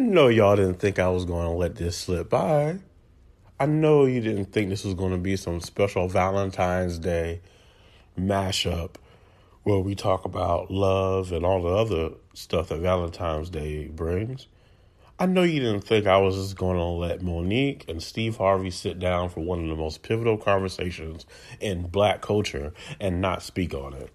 know 0.00 0.28
y'all 0.28 0.56
didn't 0.56 0.80
think 0.80 0.98
I 0.98 1.08
was 1.08 1.24
going 1.24 1.46
to 1.46 1.52
let 1.52 1.76
this 1.76 1.96
slip 1.96 2.30
by. 2.30 2.78
I 3.58 3.66
know 3.66 4.06
you 4.06 4.20
didn't 4.20 4.46
think 4.46 4.70
this 4.70 4.84
was 4.84 4.94
going 4.94 5.12
to 5.12 5.18
be 5.18 5.36
some 5.36 5.60
special 5.60 6.08
Valentine's 6.08 6.98
Day 6.98 7.40
mashup 8.18 8.94
where 9.62 9.78
we 9.78 9.94
talk 9.94 10.24
about 10.24 10.70
love 10.70 11.32
and 11.32 11.44
all 11.44 11.62
the 11.62 11.68
other 11.68 12.14
stuff 12.34 12.68
that 12.68 12.78
Valentine's 12.78 13.50
Day 13.50 13.88
brings. 13.88 14.46
I 15.18 15.26
know 15.26 15.42
you 15.42 15.60
didn't 15.60 15.82
think 15.82 16.06
I 16.06 16.16
was 16.16 16.36
just 16.36 16.56
going 16.56 16.78
to 16.78 16.82
let 16.82 17.20
Mo'Nique 17.20 17.86
and 17.86 18.02
Steve 18.02 18.38
Harvey 18.38 18.70
sit 18.70 18.98
down 18.98 19.28
for 19.28 19.40
one 19.40 19.62
of 19.62 19.68
the 19.68 19.76
most 19.76 20.02
pivotal 20.02 20.38
conversations 20.38 21.26
in 21.60 21.88
black 21.88 22.22
culture 22.22 22.72
and 22.98 23.20
not 23.20 23.42
speak 23.42 23.74
on 23.74 23.92
it. 23.92 24.10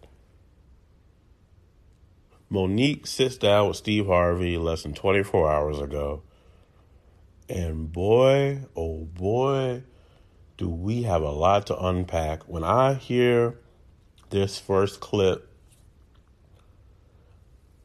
Mo'Nique 2.50 3.07
sits 3.07 3.38
down 3.38 3.68
with 3.68 3.77
Steve 3.77 4.05
Harvey 4.07 4.57
less 4.57 4.84
than 4.84 4.94
24 4.94 5.52
hours 5.52 5.80
ago. 5.80 6.22
And 7.49 7.91
boy, 7.91 8.62
oh 8.76 9.05
boy, 9.05 9.84
do 10.58 10.70
we 10.70 11.04
have 11.04 11.21
a 11.21 11.31
lot 11.31 11.68
to 11.68 11.77
unpack. 11.77 12.48
When 12.48 12.63
I 12.63 12.94
hear 12.94 13.58
this 14.30 14.59
first 14.59 14.99
clip, 14.99 15.49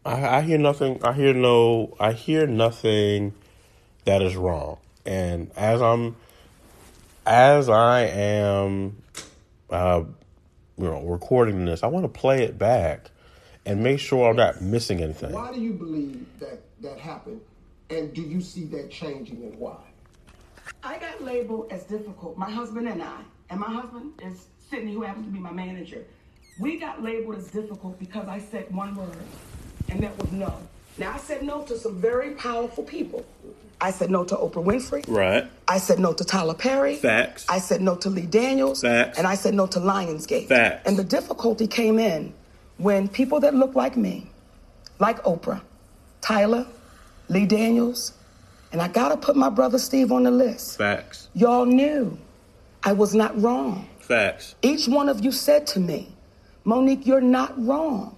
I, 0.05 0.39
I 0.39 0.41
hear 0.43 0.59
nothing. 0.59 1.03
I 1.05 1.13
hear 1.13 1.35
no. 1.35 1.97
I 2.01 2.13
hear 2.13 2.47
nothing 2.47 3.35
that 4.05 4.23
is 4.23 4.37
wrong. 4.37 4.79
And 5.05 5.51
as 5.57 5.83
I'm, 5.83 6.17
as 7.27 7.69
I 7.69 8.03
am, 8.03 9.03
uh, 9.69 10.05
you 10.79 10.85
know, 10.85 11.03
recording 11.03 11.65
this, 11.65 11.83
I 11.83 11.89
want 11.89 12.05
to 12.05 12.21
play 12.21 12.43
it 12.45 12.59
back 12.59 13.11
and 13.67 13.83
make 13.83 14.01
sure 14.01 14.29
I'm 14.29 14.37
not 14.37 14.61
missing 14.61 15.03
anything. 15.03 15.33
Why 15.33 15.53
do 15.53 15.61
you 15.61 15.73
believe 15.73 16.27
that 16.39 16.61
that 16.81 16.99
happened? 16.99 17.41
And 17.91 18.13
do 18.15 18.23
you 18.23 18.41
see 18.41 18.65
that 18.67 18.91
changing 18.91 19.43
and 19.43 19.59
why? 19.59 19.77
I 20.83 20.99
got 20.99 21.23
labeled 21.23 21.69
as 21.71 21.85
difficult. 21.85 22.39
My 22.39 22.51
husband 22.51 22.89
and 22.89 23.03
I, 23.03 23.21
and 23.51 23.61
my 23.61 23.71
husband 23.71 24.13
is 24.23 24.47
Sidney, 24.71 24.95
who 24.95 25.03
happens 25.03 25.27
to 25.27 25.33
be 25.33 25.39
my 25.39 25.53
manager. 25.53 26.05
We 26.59 26.79
got 26.79 27.03
labeled 27.03 27.37
as 27.37 27.49
difficult 27.49 27.99
because 27.99 28.29
I 28.29 28.39
said 28.39 28.75
one 28.75 28.95
word, 28.95 29.17
and 29.89 30.01
that 30.01 30.17
was 30.19 30.31
no. 30.33 30.55
Now 30.99 31.13
I 31.13 31.19
said 31.19 31.43
no 31.43 31.63
to 31.63 31.79
some 31.79 32.01
very 32.01 32.33
powerful 32.33 32.85
people. 32.85 33.25
I 33.81 33.91
said 33.91 34.11
no 34.11 34.25
to 34.25 34.37
Oprah 34.37 34.63
Winfrey. 34.63 35.05
Right. 35.09 35.51
I 35.67 35.79
said 35.79 35.99
no 35.99 36.13
to 36.13 36.25
Tyler 36.25 36.55
Perry. 36.55 36.97
Facts. 36.97 37.47
I 37.49 37.59
said 37.59 37.81
no 37.81 37.97
to 37.97 38.11
Lee 38.11 38.27
Daniels. 38.27 38.83
Facts. 38.83 39.17
And 39.17 39.27
I 39.27 39.35
said 39.35 39.55
no 39.55 39.67
to 39.69 39.79
Lionsgate. 39.79 40.49
Facts. 40.49 40.87
And 40.87 40.99
the 40.99 41.05
difficulty 41.05 41.67
came 41.67 41.99
in 41.99 42.35
when 42.81 43.09
people 43.09 43.41
that 43.41 43.55
look 43.55 43.75
like 43.75 43.97
me, 43.97 44.27
like 44.99 45.23
Oprah, 45.25 45.61
Tyler, 46.21 46.67
Lee 47.29 47.47
Daniels, 47.47 48.15
and 48.73 48.81
I 48.81 48.89
gotta 48.89 49.17
put 49.17 49.37
my 49.37 49.51
brother 49.51 49.79
Steve 49.79 50.13
on 50.13 50.23
the 50.23 50.31
list. 50.31 50.79
Facts. 50.79 51.29
Y'all 51.35 51.67
knew 51.67 52.17
I 52.83 52.93
was 52.93 53.15
not 53.15 53.39
wrong. 53.41 53.89
Facts. 54.01 54.55
Each 54.63 54.89
one 54.89 55.09
of 55.09 55.23
you 55.25 55.31
said 55.31 55.67
to 55.69 55.81
me, 55.81 56.09
Mo'Nique, 56.65 57.07
you're 57.07 57.21
not 57.21 57.53
wrong. 57.65 58.17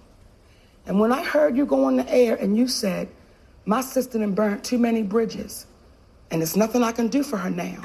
And 0.85 0.99
when 0.99 1.11
I 1.11 1.23
heard 1.23 1.57
you 1.57 1.65
go 1.65 1.85
on 1.85 1.97
the 1.97 2.09
air 2.13 2.35
and 2.35 2.57
you 2.57 2.67
said, 2.67 3.09
my 3.65 3.81
sister 3.81 4.19
done 4.19 4.33
burnt 4.33 4.63
too 4.63 4.77
many 4.77 5.03
bridges, 5.03 5.65
and 6.31 6.41
there's 6.41 6.57
nothing 6.57 6.83
I 6.83 6.91
can 6.91 7.07
do 7.07 7.23
for 7.23 7.37
her 7.37 7.49
now. 7.49 7.81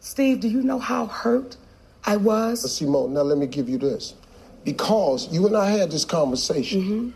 Steve, 0.00 0.40
do 0.40 0.48
you 0.48 0.62
know 0.62 0.78
how 0.78 1.06
hurt 1.06 1.56
I 2.04 2.16
was? 2.16 2.74
Simone, 2.74 3.12
now 3.12 3.22
let 3.22 3.36
me 3.36 3.46
give 3.46 3.68
you 3.68 3.78
this. 3.78 4.14
Because 4.64 5.32
you 5.32 5.46
and 5.46 5.56
I 5.56 5.70
had 5.70 5.90
this 5.90 6.04
conversation, 6.04 6.82
Mm-hmm. 6.82 7.10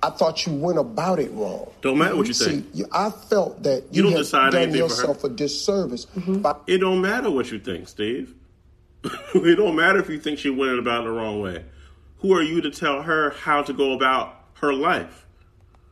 I 0.00 0.10
thought 0.10 0.46
you 0.46 0.52
went 0.54 0.78
about 0.78 1.18
it 1.18 1.28
wrong. 1.32 1.72
Don't 1.82 1.98
matter 1.98 2.14
what 2.14 2.28
you 2.28 2.32
See, 2.32 2.44
think. 2.50 2.66
you- 2.72 2.86
I 2.92 3.10
felt 3.10 3.64
that 3.64 3.82
You 3.90 3.96
you, 3.96 4.02
don't 4.04 4.12
had 4.12 4.18
decide 4.18 4.52
done 4.52 4.62
anything 4.62 4.88
for 4.88 4.94
her. 4.94 5.00
yourself 5.00 5.24
a 5.24 5.28
disservice 5.28 6.06
Mm-hmm. 6.16 6.38
by 6.38 6.54
It 6.68 6.78
don't 6.78 7.00
matter 7.00 7.30
what 7.32 7.50
you 7.50 7.58
think, 7.58 7.88
Steve. 7.88 8.32
it 9.02 9.56
don't 9.56 9.74
matter 9.74 9.98
if 9.98 10.08
you 10.08 10.20
think 10.20 10.38
she 10.38 10.50
went 10.50 10.78
about 10.78 11.00
it 11.02 11.04
the 11.06 11.10
wrong 11.10 11.40
way. 11.40 11.64
Who 12.18 12.32
are 12.34 12.42
you 12.42 12.60
to 12.60 12.70
tell 12.70 13.02
her 13.02 13.30
how 13.30 13.62
to 13.62 13.72
go 13.72 13.92
about 13.92 14.34
her 14.54 14.72
life? 14.72 15.24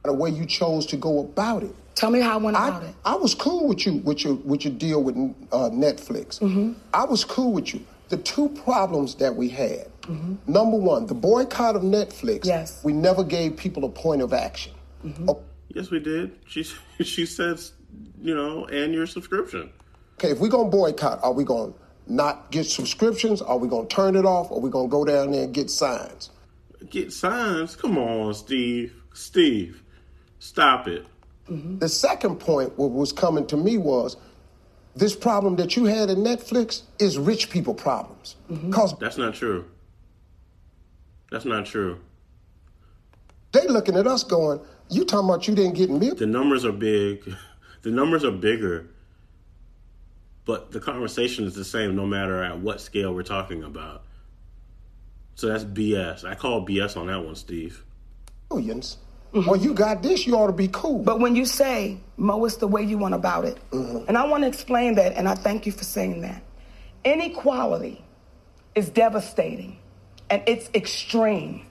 the 0.04 0.12
way 0.12 0.30
you 0.30 0.46
chose 0.46 0.86
to 0.86 0.96
go 0.96 1.18
about 1.18 1.64
it. 1.64 1.74
Tell 1.96 2.10
me 2.10 2.20
how 2.20 2.34
I 2.34 2.36
went 2.36 2.56
about 2.56 2.84
I, 2.84 2.86
it. 2.86 2.94
I 3.04 3.14
was 3.16 3.34
cool 3.34 3.66
with 3.66 3.84
you 3.84 3.94
with 4.04 4.22
your 4.22 4.34
with 4.34 4.64
your 4.64 4.72
deal 4.74 5.02
with 5.02 5.16
uh, 5.50 5.68
Netflix. 5.70 6.38
Mm-hmm. 6.38 6.74
I 6.94 7.02
was 7.06 7.24
cool 7.24 7.50
with 7.52 7.74
you. 7.74 7.84
The 8.10 8.18
two 8.18 8.50
problems 8.50 9.16
that 9.16 9.34
we 9.34 9.48
had. 9.48 9.88
Mm-hmm. 10.06 10.52
Number 10.52 10.76
one, 10.76 11.06
the 11.06 11.14
boycott 11.14 11.76
of 11.76 11.82
Netflix. 11.82 12.44
Yes. 12.44 12.82
We 12.84 12.92
never 12.92 13.24
gave 13.24 13.56
people 13.56 13.84
a 13.84 13.88
point 13.88 14.22
of 14.22 14.32
action. 14.32 14.72
Mm-hmm. 15.04 15.30
Oh, 15.30 15.42
Yes, 15.76 15.90
we 15.90 16.00
did. 16.00 16.38
She 16.46 16.62
she 17.02 17.26
says, 17.26 17.72
you 18.20 18.34
know, 18.34 18.64
and 18.64 18.94
your 18.94 19.06
subscription. 19.06 19.70
Okay, 20.14 20.30
if 20.30 20.38
we're 20.40 20.48
gonna 20.48 20.70
boycott, 20.70 21.22
are 21.22 21.32
we 21.32 21.44
gonna 21.44 21.74
not 22.06 22.50
get 22.50 22.64
subscriptions? 22.64 23.42
Are 23.42 23.58
we 23.58 23.68
gonna 23.68 23.86
turn 23.88 24.16
it 24.16 24.24
off? 24.24 24.50
Are 24.50 24.58
we 24.58 24.70
gonna 24.70 24.88
go 24.88 25.04
down 25.04 25.32
there 25.32 25.44
and 25.44 25.52
get 25.52 25.70
signs? 25.70 26.30
Get 26.88 27.12
signs. 27.12 27.76
Come 27.76 27.98
on, 27.98 28.32
Steve. 28.32 28.94
Steve, 29.12 29.82
stop 30.38 30.88
it. 30.88 31.06
The 31.48 31.88
second 31.88 32.40
point, 32.40 32.76
what 32.76 32.90
was 32.90 33.12
coming 33.12 33.46
to 33.46 33.56
me 33.56 33.78
was 33.78 34.16
this 34.96 35.14
problem 35.14 35.54
that 35.56 35.76
you 35.76 35.84
had 35.84 36.10
in 36.10 36.18
Netflix 36.18 36.82
is 36.98 37.18
rich 37.18 37.50
people 37.50 37.72
problems. 37.72 38.34
Because 38.48 38.98
That's 38.98 39.16
not 39.16 39.34
true. 39.34 39.64
That's 41.30 41.44
not 41.44 41.66
true. 41.66 42.00
they 43.52 43.66
looking 43.66 43.96
at 43.96 44.06
us 44.06 44.22
going, 44.22 44.60
you 44.90 45.04
talking 45.04 45.28
about 45.28 45.48
you 45.48 45.54
didn't 45.54 45.74
get 45.74 45.90
me? 45.90 46.10
The 46.10 46.26
numbers 46.26 46.64
are 46.64 46.72
big. 46.72 47.34
The 47.82 47.92
numbers 47.92 48.24
are 48.24 48.32
bigger. 48.32 48.88
But 50.44 50.72
the 50.72 50.80
conversation 50.80 51.44
is 51.44 51.54
the 51.54 51.64
same 51.64 51.94
no 51.94 52.04
matter 52.04 52.42
at 52.42 52.58
what 52.58 52.80
scale 52.80 53.14
we're 53.14 53.22
talking 53.22 53.62
about. 53.62 54.02
So 55.36 55.46
that's 55.46 55.62
BS. 55.62 56.24
I 56.24 56.34
call 56.34 56.66
BS 56.66 56.96
on 56.96 57.06
that 57.06 57.24
one, 57.24 57.36
Steve. 57.36 57.84
Oh, 58.50 58.56
millions. 58.56 58.98
Well, 59.32 59.56
you 59.56 59.74
got 59.74 60.02
this, 60.02 60.26
you 60.26 60.34
ought 60.36 60.46
to 60.46 60.52
be 60.52 60.68
cool. 60.68 61.02
But 61.02 61.20
when 61.20 61.36
you 61.36 61.44
say, 61.44 61.98
Mo, 62.16 62.44
it's 62.44 62.56
the 62.56 62.68
way 62.68 62.82
you 62.82 62.96
went 62.96 63.14
about 63.14 63.44
it. 63.44 63.58
Mm-hmm. 63.70 64.08
And 64.08 64.16
I 64.16 64.26
want 64.26 64.44
to 64.44 64.48
explain 64.48 64.94
that, 64.94 65.12
and 65.14 65.28
I 65.28 65.34
thank 65.34 65.66
you 65.66 65.72
for 65.72 65.84
saying 65.84 66.22
that. 66.22 66.42
Inequality 67.04 68.02
is 68.74 68.88
devastating, 68.88 69.78
and 70.30 70.42
it's 70.46 70.68
extreme. 70.74 71.66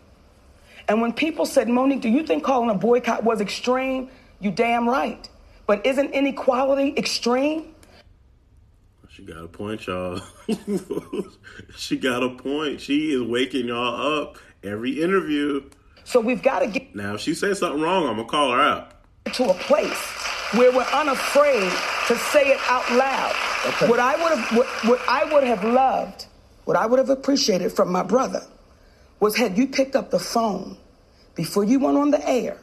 And 0.88 1.02
when 1.02 1.14
people 1.14 1.46
said, 1.46 1.68
Mo'Nique, 1.68 2.02
do 2.02 2.10
you 2.10 2.24
think 2.24 2.44
calling 2.44 2.70
a 2.70 2.76
boycott 2.76 3.24
was 3.24 3.42
extreme? 3.42 4.10
You 4.40 4.52
damn 4.52 4.88
right. 4.88 5.28
But 5.66 5.86
isn't 5.86 6.12
inequality 6.12 6.94
extreme? 6.96 7.74
She 9.10 9.24
got 9.24 9.44
a 9.44 9.48
point, 9.48 9.88
y'all. 9.88 10.20
she 11.78 11.98
got 11.98 12.22
a 12.22 12.30
point. 12.30 12.82
She 12.82 13.12
is 13.12 13.22
waking 13.22 13.68
y'all 13.68 14.22
up 14.22 14.38
every 14.64 15.02
interview. 15.02 15.64
So 16.04 16.20
we've 16.20 16.44
got 16.44 16.60
to 16.60 16.68
get 16.68 16.94
Now, 16.96 17.16
if 17.16 17.22
she 17.22 17.34
says 17.34 17.60
something 17.60 17.82
wrong, 17.82 18.08
I'm 18.08 18.18
gonna 18.18 18.28
call 18.28 18.52
her 18.52 18.60
out. 18.60 18.92
to 19.34 19.50
a 19.50 19.54
place 19.54 19.98
where 20.54 20.72
we're 20.72 20.84
unafraid 20.94 21.72
to 22.08 22.16
say 22.16 22.50
it 22.52 22.60
out 22.70 22.92
loud. 22.92 23.34
Okay. 23.66 23.88
What 23.90 24.00
I 24.00 24.16
would 24.22 24.38
have, 24.38 24.58
what, 24.58 24.68
what 24.86 25.02
I 25.10 25.34
would 25.34 25.44
have 25.46 25.64
loved, 25.64 26.26
what 26.66 26.76
I 26.76 26.86
would 26.86 27.00
have 27.00 27.10
appreciated 27.10 27.72
from 27.72 27.92
my 27.92 28.04
brother, 28.04 28.42
was 29.20 29.38
had 29.38 29.58
you 29.58 29.68
picked 29.68 29.96
up 29.96 30.12
the 30.12 30.20
phone 30.20 30.78
before 31.36 31.64
you 31.64 31.80
went 31.80 31.98
on 31.98 32.12
the 32.12 32.30
air 32.30 32.58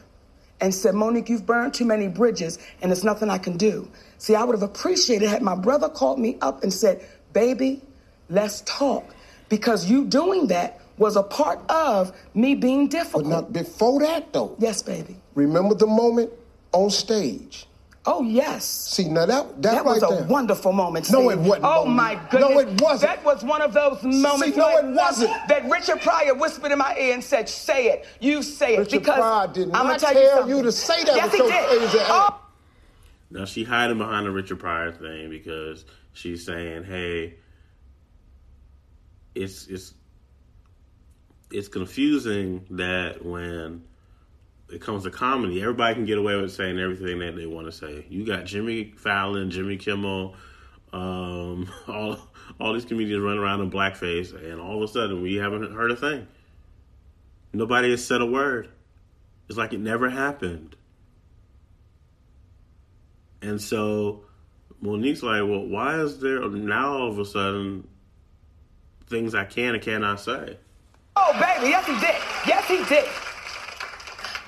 and 0.61 0.73
said, 0.73 0.93
Mo'Nique, 0.93 1.29
you've 1.29 1.45
burned 1.45 1.73
too 1.73 1.85
many 1.85 2.07
bridges 2.07 2.59
and 2.81 2.91
there's 2.91 3.03
nothing 3.03 3.29
I 3.29 3.37
can 3.37 3.57
do. 3.57 3.87
See, 4.17 4.35
I 4.35 4.43
would 4.43 4.53
have 4.53 4.63
appreciated 4.63 5.27
had 5.29 5.41
my 5.41 5.55
brother 5.55 5.89
called 5.89 6.19
me 6.19 6.37
up 6.41 6.63
and 6.63 6.71
said, 6.71 7.05
baby, 7.33 7.81
let's 8.29 8.61
talk. 8.61 9.03
Because 9.49 9.89
you 9.89 10.05
doing 10.05 10.47
that 10.47 10.79
was 10.97 11.15
a 11.15 11.23
part 11.23 11.59
of 11.69 12.15
me 12.33 12.55
being 12.55 12.87
difficult. 12.87 13.23
but 13.23 13.29
not 13.29 13.53
before 13.53 13.99
that, 14.01 14.31
though. 14.31 14.55
yes, 14.59 14.81
baby. 14.81 15.15
Remember 15.35 15.75
the 15.75 15.87
moment 15.87 16.31
on 16.71 16.89
stage? 16.89 17.67
Oh, 18.05 18.21
yes. 18.21 18.65
See, 18.65 19.05
now 19.07 19.25
that 19.25 19.61
that, 19.61 19.75
That 19.75 19.85
right 19.85 20.01
was 20.01 20.03
a 20.03 20.07
there. 20.15 20.23
wonderful 20.27 20.73
moment. 20.73 21.09
No, 21.09 21.29
it 21.29 21.39
wasn't, 21.39 21.63
Oh 21.63 21.85
Mo'Nique. 21.85 21.95
my 21.95 22.15
goodness. 22.29 22.49
No, 22.51 22.59
it 22.59 22.81
wasn't. 22.81 23.01
That 23.11 23.23
was 23.23 23.43
one 23.45 23.61
of 23.61 23.73
those 23.73 24.03
moments. 24.03 24.55
See, 24.55 24.59
no, 24.59 24.77
it 24.77 24.85
wasn't. 24.93 25.31
That 25.47 25.69
Richard 25.69 26.01
Pryor 26.01 26.33
whispered 26.35 26.73
in 26.73 26.79
my 26.79 26.95
ear 26.97 27.13
and 27.13 27.23
said, 27.23 27.47
"Say 27.47 27.87
it. 27.87 28.05
You 28.19 28.43
say 28.43 28.75
it." 28.75 28.79
Richard 28.79 28.99
because 28.99 29.15
Pryor 29.19 29.47
did 29.53 29.67
not 29.69 29.85
I'ma 29.85 29.97
tell, 29.97 30.11
tell 30.13 30.37
something. 30.39 30.57
you 30.57 30.63
to 30.63 30.71
say 30.73 31.01
that 31.05 31.15
Yes, 31.15 31.31
he 31.31 31.37
did. 31.37 32.01
Oh, 32.09 32.39
Now 33.31 33.45
she 33.45 33.63
hiding 33.63 33.97
behind 33.99 34.25
the 34.25 34.31
Richard 34.31 34.59
Pryor 34.59 34.91
thing 34.91 35.29
because 35.29 35.85
she's 36.11 36.45
saying, 36.45 36.83
"Hey, 36.83 37.35
it's 39.33 39.67
it's 39.67 39.93
it's 41.51 41.67
confusing 41.69 42.65
that 42.71 43.23
when 43.25 43.83
it 44.69 44.81
comes 44.81 45.03
to 45.03 45.11
comedy, 45.11 45.61
everybody 45.61 45.95
can 45.95 46.05
get 46.05 46.17
away 46.17 46.35
with 46.35 46.51
saying 46.51 46.79
everything 46.79 47.19
that 47.19 47.35
they 47.35 47.45
want 47.45 47.67
to 47.67 47.71
say. 47.71 48.05
You 48.09 48.25
got 48.25 48.45
Jimmy 48.45 48.93
Fallon, 48.97 49.51
Jimmy 49.51 49.77
Kimmel, 49.77 50.35
um, 50.91 51.69
all 51.87 52.17
all 52.59 52.73
these 52.73 52.85
comedians 52.85 53.21
running 53.21 53.39
around 53.39 53.61
in 53.61 53.71
blackface, 53.71 54.33
and 54.33 54.59
all 54.59 54.77
of 54.77 54.89
a 54.89 54.91
sudden 54.91 55.21
we 55.21 55.35
haven't 55.35 55.73
heard 55.73 55.91
a 55.91 55.95
thing. 55.95 56.27
Nobody 57.53 57.91
has 57.91 58.05
said 58.05 58.21
a 58.21 58.25
word. 58.25 58.69
It's 59.47 59.57
like 59.57 59.73
it 59.73 59.79
never 59.79 60.09
happened. 60.09 60.75
And 63.41 63.61
so 63.61 64.23
Mo'Nique's 64.81 65.21
like, 65.21 65.41
well, 65.41 65.65
why 65.65 65.99
is 65.99 66.19
there 66.19 66.47
now 66.49 66.93
all 66.93 67.09
of 67.09 67.19
a 67.19 67.25
sudden 67.25 67.87
things 69.07 69.35
I 69.35 69.45
can 69.45 69.75
and 69.75 69.83
cannot 69.83 70.19
say? 70.19 70.57
Oh, 71.15 71.31
baby, 71.33 71.69
yes, 71.69 71.85
he 71.85 71.93
did. 71.93 72.15
Yes, 72.47 72.67
he 72.67 72.83
did. 72.85 73.05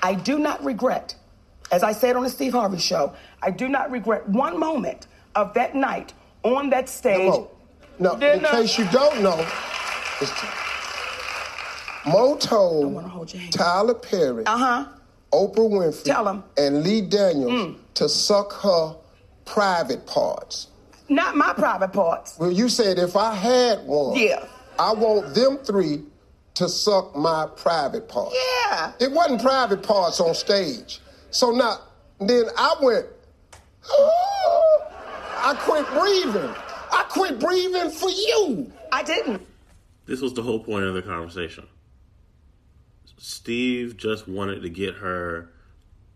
I 0.06 0.14
do 0.14 0.38
not 0.38 0.62
regret, 0.64 1.16
as 1.72 1.82
I 1.82 1.90
said 1.90 2.14
on 2.14 2.22
the 2.22 2.30
Steve 2.30 2.52
Harvey 2.52 2.78
show, 2.78 3.12
I 3.42 3.50
do 3.50 3.68
not 3.68 3.90
regret 3.90 4.28
one 4.28 4.56
moment 4.56 5.08
of 5.34 5.52
that 5.54 5.74
night 5.74 6.12
on 6.44 6.70
that 6.70 6.88
stage. 6.88 7.28
Mo, 7.28 7.50
no, 7.98 8.12
in 8.14 8.38
case 8.44 8.78
you 8.78 8.84
don't 8.92 9.20
know, 9.20 9.36
it's 10.20 10.30
Mo 12.06 12.24
wanna 12.28 12.38
told 12.40 13.02
hold 13.02 13.32
your 13.32 13.40
hand. 13.40 13.52
Tyler 13.52 13.94
Perry, 13.94 14.46
Uh-huh. 14.46 14.84
Oprah 15.32 15.68
Winfrey, 15.68 16.04
Tell 16.04 16.28
'em. 16.28 16.44
and 16.56 16.84
Lee 16.84 17.00
Daniels 17.00 17.74
to 17.94 18.08
suck 18.08 18.52
her 18.62 18.94
private 19.44 20.06
parts. 20.06 20.68
Not 21.08 21.34
my 21.34 21.52
private 21.52 21.92
parts. 21.92 22.38
Well, 22.38 22.52
you 22.52 22.68
said 22.68 23.00
if 23.00 23.16
I 23.16 23.34
had 23.34 23.84
one, 23.88 24.16
Yeah. 24.16 24.44
I 24.78 24.92
want 24.92 25.34
them 25.34 25.58
three 25.64 26.04
to 26.56 26.68
suck 26.70 27.14
my 27.14 27.46
private 27.54 28.08
parts. 28.08 28.34
Yeah. 28.34 28.92
It 28.98 29.12
wasn't 29.12 29.42
private 29.42 29.82
parts 29.82 30.20
on 30.20 30.34
stage. 30.34 31.00
So 31.30 31.50
now, 31.50 31.80
then 32.18 32.46
I 32.56 32.74
went, 32.80 33.06
I 33.88 35.54
quit 35.58 35.86
breathing. 35.88 36.54
I 36.90 37.04
quit 37.10 37.38
breathing 37.38 37.90
for 37.90 38.08
you. 38.08 38.72
I 38.90 39.02
didn't. 39.02 39.46
This 40.06 40.22
was 40.22 40.32
the 40.32 40.42
whole 40.42 40.60
point 40.60 40.86
of 40.86 40.94
the 40.94 41.02
conversation. 41.02 41.66
Steve 43.18 43.96
just 43.98 44.26
wanted 44.26 44.62
to 44.62 44.70
get 44.70 44.94
her 44.94 45.50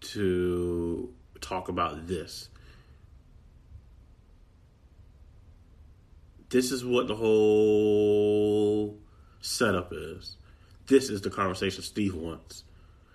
to 0.00 1.12
talk 1.42 1.68
about 1.68 2.06
this. 2.06 2.48
This 6.48 6.72
is 6.72 6.82
what 6.84 7.08
the 7.08 7.14
whole 7.14 8.98
setup 9.40 9.92
is. 9.92 10.36
This 10.86 11.08
is 11.10 11.20
the 11.20 11.30
conversation 11.30 11.82
Steve 11.82 12.14
wants 12.14 12.64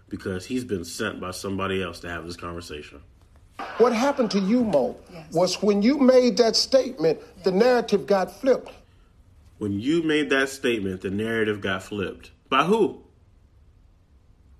because 0.09 0.45
he's 0.45 0.63
been 0.63 0.85
sent 0.85 1.19
by 1.19 1.31
somebody 1.31 1.81
else 1.81 1.99
to 2.01 2.09
have 2.09 2.25
this 2.25 2.37
conversation. 2.37 3.01
What 3.77 3.93
happened 3.93 4.31
to 4.31 4.39
you, 4.39 4.63
Mo, 4.63 4.97
Yes. 5.11 5.33
was 5.33 5.61
when 5.61 5.81
you 5.81 5.97
made 5.97 6.37
that 6.37 6.55
statement, 6.55 7.19
the 7.43 7.51
narrative 7.51 8.05
got 8.05 8.31
flipped. 8.31 8.71
When 9.57 9.79
you 9.79 10.03
made 10.03 10.29
that 10.29 10.49
statement, 10.49 11.01
the 11.01 11.09
narrative 11.09 11.61
got 11.61 11.83
flipped. 11.83 12.31
By 12.49 12.63
who? 12.65 13.01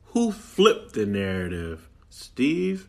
Who 0.08 0.32
flipped 0.32 0.94
the 0.94 1.06
narrative? 1.06 1.90
Steve? 2.10 2.88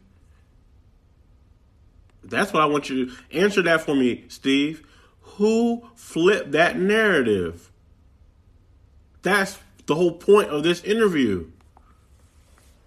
That's 2.23 2.53
what 2.53 2.63
I 2.63 2.67
want 2.67 2.89
you 2.89 3.07
to 3.07 3.13
answer 3.33 3.63
that 3.63 3.83
for 3.83 3.95
me, 3.95 4.25
Steve. 4.29 4.87
Who 5.21 5.89
flipped 5.95 6.53
that 6.53 6.79
narrative? 6.79 7.71
That's 9.27 9.59
the 9.87 9.97
whole 9.97 10.13
point 10.13 10.51
of 10.51 10.63
this 10.63 10.85
interview. 10.85 11.49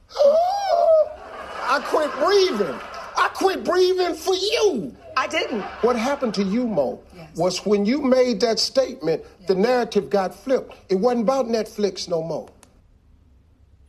I 0.15 1.81
quit 1.83 2.09
breathing. 2.13 2.79
I 3.17 3.27
quit 3.33 3.65
breathing 3.65 4.15
for 4.15 4.33
you. 4.35 4.95
I 5.17 5.27
didn't. 5.27 5.63
What 5.81 5.97
happened 5.97 6.33
to 6.35 6.43
you, 6.43 6.65
Mo, 6.65 7.03
Yes. 7.13 7.35
was 7.35 7.65
when 7.65 7.85
you 7.85 8.01
made 8.01 8.39
that 8.39 8.57
statement, 8.57 9.21
the 9.47 9.55
narrative 9.55 10.09
got 10.09 10.33
flipped. 10.33 10.73
It 10.87 10.95
wasn't 10.95 11.23
about 11.23 11.47
Netflix 11.47 12.07
no 12.07 12.23
more. 12.23 12.49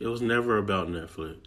It 0.01 0.07
was 0.07 0.21
never 0.21 0.57
about 0.57 0.89
Netflix. 0.89 1.37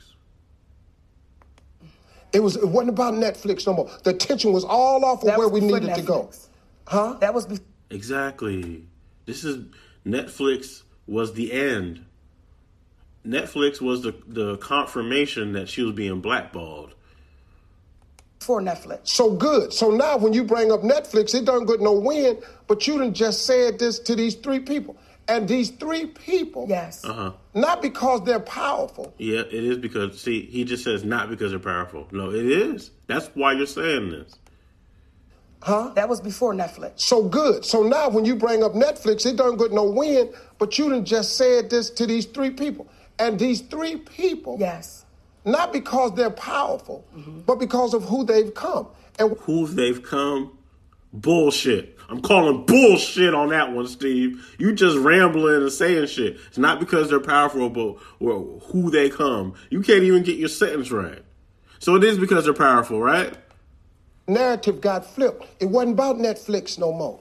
It 2.32 2.42
was. 2.42 2.56
It 2.56 2.66
wasn't 2.66 2.88
about 2.88 3.12
Netflix 3.12 3.66
no 3.66 3.74
more. 3.74 3.90
The 4.04 4.10
attention 4.10 4.54
was 4.54 4.64
all 4.64 5.04
off 5.04 5.20
of 5.20 5.26
That 5.26 5.38
where 5.38 5.50
we 5.50 5.60
before 5.60 5.80
needed 5.80 5.96
to 5.96 6.02
go. 6.02 6.30
Huh? 6.86 7.18
That 7.20 7.34
was 7.34 7.44
before. 7.44 7.66
Exactly. 7.90 8.86
This 9.26 9.44
is 9.44 9.66
Netflix 10.06 10.82
was 11.06 11.34
the 11.34 11.52
end. 11.52 12.04
Netflix 13.26 13.80
was 13.80 14.02
the, 14.02 14.14
the 14.26 14.56
confirmation 14.58 15.52
that 15.52 15.68
she 15.68 15.82
was 15.82 15.94
being 15.94 16.20
blackballed. 16.20 16.94
For 18.40 18.60
Netflix. 18.60 19.08
So 19.08 19.34
good. 19.34 19.72
So 19.72 19.90
now 19.90 20.18
when 20.18 20.34
you 20.34 20.44
bring 20.44 20.70
up 20.70 20.82
Netflix, 20.82 21.34
it 21.34 21.46
doesn't 21.46 21.66
get 21.66 21.80
no 21.80 21.92
win, 21.92 22.38
but 22.66 22.86
you 22.86 22.98
done 22.98 23.14
just 23.14 23.46
said 23.46 23.78
this 23.78 23.98
to 24.00 24.14
these 24.14 24.34
three 24.34 24.60
people. 24.60 24.96
And 25.26 25.48
these 25.48 25.70
three 25.70 26.04
people, 26.04 26.66
Yes. 26.68 27.02
Uh 27.02 27.12
huh. 27.14 27.32
not 27.54 27.80
because 27.80 28.22
they're 28.24 28.38
powerful, 28.40 29.14
Yeah, 29.16 29.40
it 29.40 29.54
is 29.54 29.78
because 29.78 30.20
see, 30.20 30.42
he 30.44 30.64
just 30.64 30.84
says 30.84 31.02
not 31.02 31.30
because 31.30 31.52
they're 31.52 31.58
powerful. 31.58 32.06
No, 32.12 32.28
it 32.30 32.44
is. 32.44 32.90
That's 33.06 33.28
why 33.28 33.52
you're 33.52 33.64
saying 33.64 34.10
this. 34.10 34.34
Huh? 35.64 35.90
That 35.94 36.08
was 36.08 36.20
before 36.20 36.52
Netflix. 36.55 37.00
So 37.00 37.22
good. 37.25 37.64
So 37.64 37.82
now 37.82 38.08
when 38.11 38.25
you 38.25 38.37
bring 38.37 38.62
up 38.62 38.72
Netflix, 38.75 39.25
it 39.26 39.37
doesn't 39.37 39.58
get 39.58 39.72
no 39.72 39.84
win, 39.84 40.32
but 40.58 40.78
you 40.78 40.90
done 40.90 41.05
just 41.05 41.37
said 41.37 41.70
this 41.70 41.90
to 41.90 42.06
these 42.06 42.26
three 42.26 42.50
people. 42.50 42.87
And 43.19 43.38
these 43.38 43.61
three 43.62 43.96
people, 43.96 44.56
Yes. 44.61 45.05
not 45.44 45.72
because 45.72 46.14
they're 46.14 46.31
powerful, 46.31 47.05
mm-hmm. 47.16 47.40
but 47.40 47.56
because 47.56 47.94
of 47.94 48.05
who 48.05 48.25
they've 48.25 48.52
come. 48.52 48.88
And 49.19 49.37
Who 49.40 49.66
they've 49.66 50.02
come? 50.02 50.58
Bullshit. 51.12 51.96
I'm 52.11 52.20
calling 52.20 52.66
bullshit 52.66 53.32
on 53.34 53.49
that 53.50 53.72
one, 53.72 53.87
Steve. 53.87 54.44
You 54.58 54.72
just 54.75 54.99
rambling 54.99 55.62
and 55.62 55.72
saying 55.72 56.08
shit. 56.08 56.37
It's 56.49 56.58
not 56.58 56.81
because 56.81 57.08
they're 57.08 57.20
powerful, 57.20 57.70
but 57.70 57.94
who 58.19 58.90
they 58.90 59.08
come. 59.08 59.55
You 59.70 59.81
can't 59.81 60.02
even 60.02 60.22
get 60.25 60.37
your 60.37 60.49
sentence 60.49 60.90
right. 60.90 61.22
So 61.78 61.94
it 61.94 62.05
is 62.05 62.19
because 62.19 62.44
they're 62.44 62.52
powerful, 62.52 63.00
right? 63.00 63.32
Narrative 64.26 64.81
got 64.81 65.05
flipped. 65.05 65.47
It 65.61 65.67
wasn't 65.67 65.94
about 65.94 66.17
Netflix 66.17 66.79
no 66.79 66.93
more. 66.93 67.19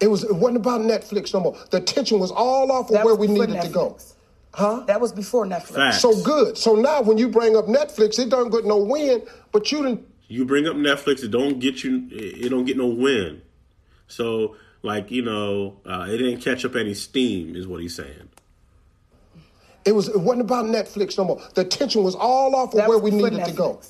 It 0.00 0.08
was. 0.08 0.24
It 0.24 0.34
wasn't 0.34 0.58
about 0.58 0.80
Netflix 0.80 1.34
no 1.34 1.40
more. 1.40 1.56
The 1.70 1.76
attention 1.76 2.18
was 2.18 2.30
all 2.30 2.72
off 2.72 2.88
of 2.88 2.94
That 2.94 3.04
where 3.04 3.14
we 3.14 3.26
before 3.26 3.46
needed 3.46 3.62
to 3.62 3.68
go. 3.68 3.98
Huh? 4.52 4.82
That 4.86 5.00
was 5.00 5.12
before 5.12 5.46
Netflix. 5.46 5.74
Facts. 5.74 6.00
So 6.00 6.20
good. 6.22 6.58
So 6.58 6.74
now 6.74 7.02
when 7.02 7.18
you 7.18 7.28
bring 7.28 7.56
up 7.56 7.66
Netflix, 7.66 8.18
it 8.18 8.30
don't 8.30 8.50
get 8.50 8.64
no 8.64 8.78
win, 8.78 9.22
but 9.52 9.70
you 9.70 9.82
didn't. 9.82 10.06
You 10.26 10.44
bring 10.44 10.66
up 10.66 10.76
Netflix, 10.76 11.22
it 11.24 11.30
don't 11.30 11.58
get 11.58 11.84
you. 11.84 12.08
It 12.10 12.50
don't 12.50 12.64
get 12.64 12.76
no 12.76 12.86
win. 12.86 13.42
So 14.08 14.56
like 14.82 15.10
you 15.10 15.22
know, 15.22 15.80
uh, 15.84 16.06
it 16.08 16.16
didn't 16.18 16.40
catch 16.40 16.64
up 16.64 16.74
any 16.76 16.94
steam, 16.94 17.54
is 17.54 17.66
what 17.66 17.82
he's 17.82 17.94
saying. 17.94 18.28
It 19.84 19.92
was. 19.92 20.08
It 20.08 20.20
wasn't 20.20 20.42
about 20.42 20.64
Netflix 20.66 21.18
no 21.18 21.24
more. 21.24 21.42
The 21.54 21.62
attention 21.62 22.02
was 22.02 22.14
all 22.14 22.56
off 22.56 22.72
of 22.72 22.78
That 22.78 22.88
where 22.88 22.98
we 22.98 23.10
before 23.10 23.30
needed 23.30 23.44
to 23.46 23.52
go. 23.52 23.80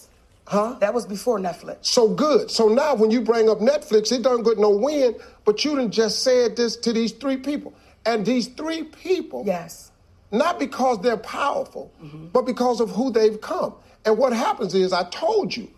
Huh? 0.50 0.75
That 0.81 0.93
was 0.93 1.06
before 1.06 1.38
Netflix. 1.38 1.87
So 1.87 2.08
good. 2.08 2.51
So 2.51 2.67
now 2.69 2.96
when 2.96 3.13
you 3.13 3.20
bring 3.20 3.48
up 3.48 3.60
Netflix, 3.60 4.10
it 4.10 4.22
doesn't 4.22 4.43
get 4.43 4.58
no 4.58 4.70
win, 4.70 5.15
but 5.44 5.65
you 5.65 5.77
done 5.77 5.93
just 5.93 6.24
said 6.24 6.56
this 6.56 6.74
to 6.79 6.93
these 6.93 7.13
three 7.13 7.36
people. 7.36 7.72
And 8.05 8.27
these 8.27 8.48
three 8.48 8.82
people, 8.82 9.44
Yes. 9.46 9.93
not 10.32 10.58
because 10.58 11.01
they're 11.03 11.17
powerful, 11.19 11.93
mm-hmm. 12.03 12.27
but 12.32 12.46
because 12.46 12.81
of 12.81 12.91
who 12.91 13.13
they've 13.13 13.41
come. 13.41 13.74
And 14.05 14.19
what 14.19 14.32
happens 14.32 14.74
is, 14.74 14.93
I 14.93 15.05
told 15.10 15.56
you, 15.56 15.70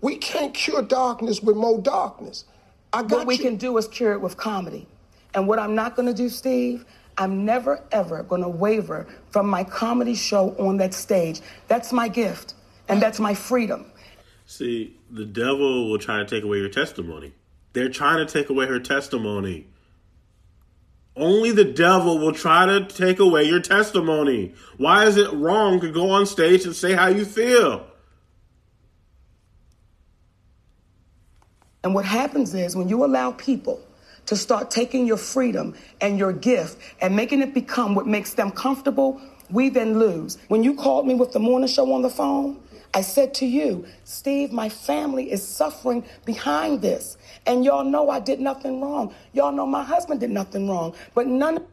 we 0.00 0.14
can't 0.16 0.54
cure 0.54 0.82
darkness 0.82 1.42
with 1.42 1.56
more 1.56 1.80
darkness. 1.80 2.44
I 2.92 3.02
got 3.02 3.10
What 3.10 3.26
we 3.26 3.34
you. 3.34 3.42
can 3.42 3.56
do 3.56 3.76
is 3.78 3.88
cure 3.88 4.12
it 4.12 4.20
with 4.20 4.36
comedy. 4.36 4.86
And 5.34 5.48
what 5.48 5.58
I'm 5.58 5.74
not 5.74 5.96
going 5.96 6.06
to 6.06 6.14
do, 6.14 6.28
Steve, 6.28 6.84
I'm 7.18 7.44
never 7.44 7.82
ever 7.90 8.22
going 8.22 8.42
to 8.42 8.48
waver 8.48 9.08
from 9.30 9.48
my 9.48 9.64
comedy 9.64 10.14
show 10.14 10.54
on 10.56 10.76
that 10.76 10.94
stage. 10.94 11.40
That's 11.66 11.92
my 11.92 12.06
gift, 12.06 12.54
and 12.88 13.02
that's 13.02 13.18
my 13.18 13.34
freedom. 13.34 13.89
See, 14.50 14.96
the 15.08 15.24
devil 15.24 15.88
will 15.88 16.00
try 16.00 16.18
to 16.18 16.24
take 16.24 16.42
away 16.42 16.58
your 16.58 16.68
testimony. 16.68 17.34
They're 17.72 17.88
trying 17.88 18.26
to 18.26 18.30
take 18.30 18.50
away 18.50 18.66
her 18.66 18.80
testimony. 18.80 19.68
Only 21.14 21.52
the 21.52 21.64
devil 21.64 22.18
will 22.18 22.32
try 22.32 22.66
to 22.66 22.84
take 22.84 23.20
away 23.20 23.44
your 23.44 23.60
testimony. 23.60 24.54
Why 24.76 25.04
is 25.06 25.16
it 25.16 25.32
wrong 25.32 25.80
to 25.82 25.92
go 25.92 26.10
on 26.10 26.26
stage 26.26 26.64
and 26.64 26.74
say 26.74 26.94
how 26.94 27.06
you 27.06 27.24
feel? 27.24 27.86
And 31.84 31.94
what 31.94 32.04
happens 32.04 32.52
is 32.52 32.74
when 32.74 32.88
you 32.88 33.04
allow 33.04 33.30
people 33.30 33.80
to 34.26 34.34
start 34.34 34.68
taking 34.68 35.06
your 35.06 35.16
freedom 35.16 35.76
and 36.00 36.18
your 36.18 36.32
gift 36.32 36.76
and 37.00 37.14
making 37.14 37.40
it 37.40 37.54
become 37.54 37.94
what 37.94 38.08
makes 38.08 38.34
them 38.34 38.50
comfortable, 38.50 39.20
we 39.48 39.68
then 39.68 40.00
lose. 40.00 40.38
When 40.48 40.64
you 40.64 40.74
called 40.74 41.06
me 41.06 41.14
with 41.14 41.30
the 41.30 41.38
morning 41.38 41.68
show 41.68 41.92
on 41.92 42.02
the 42.02 42.10
phone, 42.10 42.60
I 42.92 43.02
said 43.02 43.34
to 43.34 43.46
you, 43.46 43.86
Steve, 44.04 44.52
my 44.52 44.68
family 44.68 45.30
is 45.30 45.46
suffering 45.46 46.04
behind 46.24 46.82
this. 46.82 47.16
And 47.46 47.64
y'all 47.64 47.84
know 47.84 48.10
I 48.10 48.18
did 48.18 48.40
nothing 48.40 48.80
wrong. 48.80 49.14
Y'all 49.32 49.52
know 49.52 49.66
my 49.66 49.84
husband 49.84 50.20
did 50.20 50.30
nothing 50.30 50.68
wrong. 50.68 50.94
But 51.14 51.26
none 51.26 51.66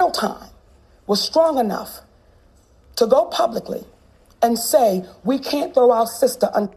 no 0.00 0.10
time 0.10 0.48
was 1.06 1.22
strong 1.22 1.58
enough 1.58 2.00
to 2.96 3.06
go 3.06 3.26
publicly 3.26 3.84
and 4.42 4.58
say, 4.58 5.04
we 5.22 5.38
can't 5.38 5.72
throw 5.74 5.92
our 5.92 6.06
sister 6.06 6.48
under. 6.52 6.74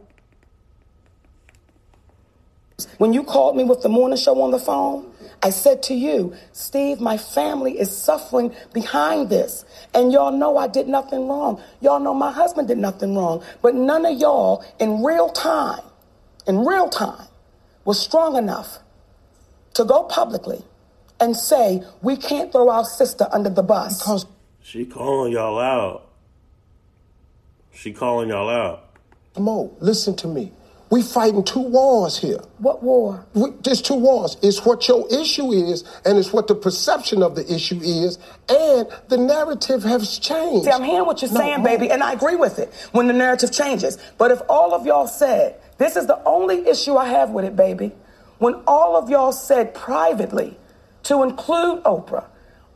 When 2.98 3.12
you 3.12 3.24
called 3.24 3.56
me 3.56 3.64
with 3.64 3.82
the 3.82 3.88
morning 3.88 4.18
show 4.18 4.40
on 4.42 4.50
the 4.50 4.58
phone, 4.58 5.10
I 5.46 5.50
I 5.50 5.50
said 5.50 5.80
to 5.84 5.94
you, 5.94 6.34
Steve, 6.50 7.00
my 7.00 7.16
family 7.16 7.78
is 7.78 7.96
suffering 7.96 8.52
behind 8.72 9.30
this. 9.30 9.64
And 9.94 10.10
y'all 10.10 10.32
know 10.32 10.56
I 10.56 10.66
did 10.66 10.88
nothing 10.88 11.28
wrong. 11.28 11.62
Y'all 11.80 12.00
know 12.00 12.14
my 12.14 12.32
husband 12.32 12.66
did 12.66 12.78
nothing 12.78 13.14
wrong. 13.14 13.44
But 13.62 13.76
none 13.76 14.04
of 14.04 14.18
y'all 14.18 14.64
in 14.80 15.04
real 15.04 15.28
time, 15.28 15.84
in 16.48 16.64
real 16.66 16.88
time, 16.88 17.28
was 17.84 18.00
strong 18.00 18.34
enough 18.34 18.80
to 19.74 19.84
go 19.84 20.02
publicly 20.02 20.64
and 21.20 21.36
say, 21.36 21.84
we 22.02 22.16
can't 22.16 22.50
throw 22.50 22.68
our 22.68 22.84
sister 22.84 23.28
under 23.30 23.48
the 23.48 23.62
bus. 23.62 24.00
Because 24.00 24.26
She 24.60 24.84
calling 24.84 25.32
y'all 25.32 25.60
out. 25.60 26.10
She 27.72 27.92
calling 27.92 28.30
y'all 28.30 28.48
out. 28.50 28.98
Mo, 29.38 29.72
listen 29.78 30.16
to 30.16 30.26
me. 30.26 30.50
We 30.88 31.02
fighting 31.02 31.42
two 31.42 31.60
wars 31.60 32.16
here. 32.16 32.38
What 32.58 32.82
war? 32.82 33.26
We, 33.34 33.50
there's 33.64 33.82
two 33.82 33.96
wars. 33.96 34.36
It's 34.40 34.64
what 34.64 34.86
your 34.86 35.06
issue 35.12 35.50
is, 35.50 35.82
and 36.04 36.16
it's 36.16 36.32
what 36.32 36.46
the 36.46 36.54
perception 36.54 37.22
of 37.24 37.34
the 37.34 37.52
issue 37.52 37.80
is, 37.82 38.18
and 38.48 38.86
the 39.08 39.16
narrative 39.16 39.82
has 39.82 40.18
changed. 40.18 40.66
See, 40.66 40.70
I'm 40.70 40.84
hearing 40.84 41.06
what 41.06 41.22
you're 41.22 41.32
No, 41.32 41.40
saying, 41.40 41.64
baby, 41.64 41.90
and 41.90 42.04
I 42.04 42.12
agree 42.12 42.36
with 42.36 42.60
it 42.60 42.72
when 42.92 43.08
the 43.08 43.12
narrative 43.12 43.50
changes. 43.50 43.98
But 44.16 44.30
if 44.30 44.40
all 44.48 44.74
of 44.74 44.86
y'all 44.86 45.08
said, 45.08 45.60
this 45.78 45.96
is 45.96 46.06
the 46.06 46.22
only 46.24 46.68
issue 46.68 46.96
I 46.96 47.06
have 47.08 47.30
with 47.30 47.44
it, 47.44 47.56
baby, 47.56 47.92
when 48.38 48.54
all 48.66 48.96
of 48.96 49.10
y'all 49.10 49.32
said 49.32 49.74
privately, 49.74 50.56
to 51.04 51.22
include 51.22 51.82
Oprah, 51.82 52.26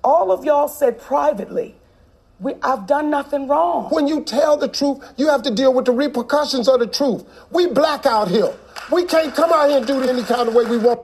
all 0.03 0.33
of 0.33 0.45
y'all 0.45 0.69
said 0.69 1.01
privately, 1.01 1.77
we, 2.41 2.55
I've 2.63 2.87
done 2.87 3.11
nothing 3.11 3.49
wrong. 3.49 3.91
When 3.91 4.09
you 4.09 4.23
tell 4.25 4.57
the 4.57 4.69
truth, 4.69 5.05
you 5.17 5.29
have 5.29 5.43
to 5.45 5.51
deal 5.55 5.75
with 5.75 5.87
the 5.87 5.93
repercussions 5.93 6.69
of 6.69 6.81
the 6.81 6.87
truth. 6.89 7.25
We 7.51 7.67
black 7.69 8.07
out 8.07 8.29
here. 8.29 8.53
We 8.93 9.05
can't 9.05 9.35
come 9.35 9.53
out 9.53 9.69
here 9.69 9.79
and 9.79 9.87
do 9.87 10.03
it 10.03 10.09
any 10.09 10.25
kind 10.25 10.49
of 10.49 10.55
way 10.55 10.65
we 10.65 10.79
want. 10.79 11.01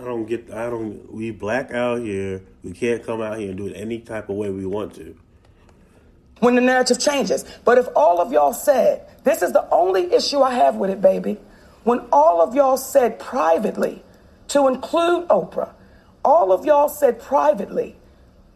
I 0.00 0.04
don't 0.04 0.26
get. 0.26 0.50
I 0.52 0.70
don't. 0.70 1.12
We 1.12 1.30
black 1.32 1.72
out 1.72 2.00
here. 2.00 2.42
We 2.64 2.72
can't 2.72 3.04
come 3.04 3.20
out 3.22 3.38
here 3.38 3.50
and 3.50 3.58
do 3.58 3.68
it 3.68 3.74
any 3.76 4.00
type 4.00 4.28
of 4.30 4.36
way 4.36 4.50
we 4.50 4.66
want 4.66 4.94
to. 4.96 5.16
when 6.40 6.56
the 6.56 6.60
narrative 6.60 6.98
changes. 6.98 7.44
But 7.64 7.78
if 7.78 7.88
all 7.94 8.20
of 8.20 8.32
y'all 8.32 8.52
said, 8.52 9.06
this 9.24 9.42
is 9.42 9.52
the 9.52 9.68
only 9.70 10.12
issue 10.12 10.42
I 10.42 10.54
have 10.54 10.76
with 10.76 10.90
it, 10.90 11.00
baby, 11.00 11.38
when 11.84 12.00
all 12.12 12.42
of 12.42 12.54
y'all 12.54 12.76
said 12.76 13.18
privately, 13.20 14.02
to 14.48 14.68
include 14.68 15.28
Oprah, 15.28 15.72
all 16.24 16.52
of 16.52 16.64
y'all 16.66 16.88
said 16.88 17.20
privately, 17.20 17.96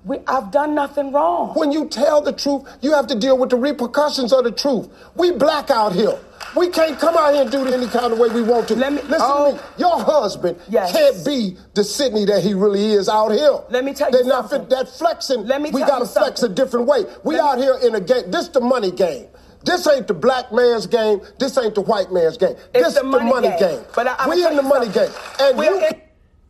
we, 0.07 0.19
I've 0.27 0.51
done 0.53 0.75
nothing 0.75 1.13
wrong. 1.13 1.53
When 1.55 1.73
you 1.73 1.89
tell 1.89 2.23
the 2.23 2.33
truth, 2.33 2.63
you 2.81 2.93
have 2.93 3.07
to 3.09 3.15
deal 3.19 3.37
with 3.37 3.51
the 3.51 3.57
repercussions 3.57 4.33
of 4.33 4.45
the 4.45 4.53
truth. 4.53 4.89
We 5.17 5.33
black 5.33 5.69
out 5.71 5.93
here. 5.93 6.17
We 6.57 6.69
can't 6.69 6.99
come 6.99 7.17
out 7.17 7.33
here 7.35 7.43
and 7.43 7.51
do 7.51 7.67
it 7.67 7.75
any 7.75 7.89
kind 7.89 8.13
of 8.13 8.19
way 8.19 8.29
we 8.29 8.43
want 8.43 8.69
to. 8.69 8.77
Let 8.77 8.93
me- 8.93 9.03
Listen 9.03 9.19
oh. 9.21 9.51
to 9.51 9.57
me. 9.57 9.63
Your 9.79 9.99
husband 9.99 10.59
Yes. 10.69 10.93
can't 10.93 11.25
be 11.27 11.57
the 11.75 11.83
Sidney 11.85 12.25
that 12.27 12.43
he 12.43 12.55
really 12.55 12.93
is 12.93 13.09
out 13.09 13.31
here. 13.33 13.59
Let 13.69 13.85
me 13.85 13.93
tell 13.93 14.09
you 14.11 14.19
They're 14.19 14.25
not 14.25 14.49
something. 14.49 14.69
fit, 14.69 14.71
that 14.71 14.89
flexing. 14.89 15.47
Let 15.47 15.61
me 15.61 15.71
we 15.71 15.81
gotta 15.81 16.05
you 16.05 16.11
flex 16.11 16.43
a 16.45 16.49
different 16.49 16.87
way. 16.87 17.05
We 17.25 17.37
Let 17.37 17.43
me- 17.43 17.49
out 17.51 17.59
here 17.59 17.89
in 17.89 17.95
a 17.97 18.01
game. 18.01 18.31
This 18.31 18.49
the 18.49 18.61
money 18.61 18.93
game. 18.93 19.27
This 19.65 19.87
ain't 19.89 20.07
the 20.07 20.15
black 20.15 20.53
man's 20.53 20.87
game. 20.87 21.21
This 21.41 21.59
ain't 21.59 21.75
the 21.75 21.81
white 21.81 22.13
man's 22.13 22.37
game. 22.39 22.55
It's 22.73 22.85
this 22.87 22.95
the 22.95 23.01
the 23.01 23.07
money 23.09 23.29
money, 23.31 23.49
game. 23.49 23.59
game. 23.59 23.81
But 23.97 24.07
I- 24.07 24.29
we 24.29 24.47
in 24.47 24.57
the 24.57 24.63
you 24.63 24.69
money 24.69 24.89
game. 24.89 25.11
And 25.41 25.59
We're 25.59 25.65
you 25.75 25.87
in- 25.89 26.01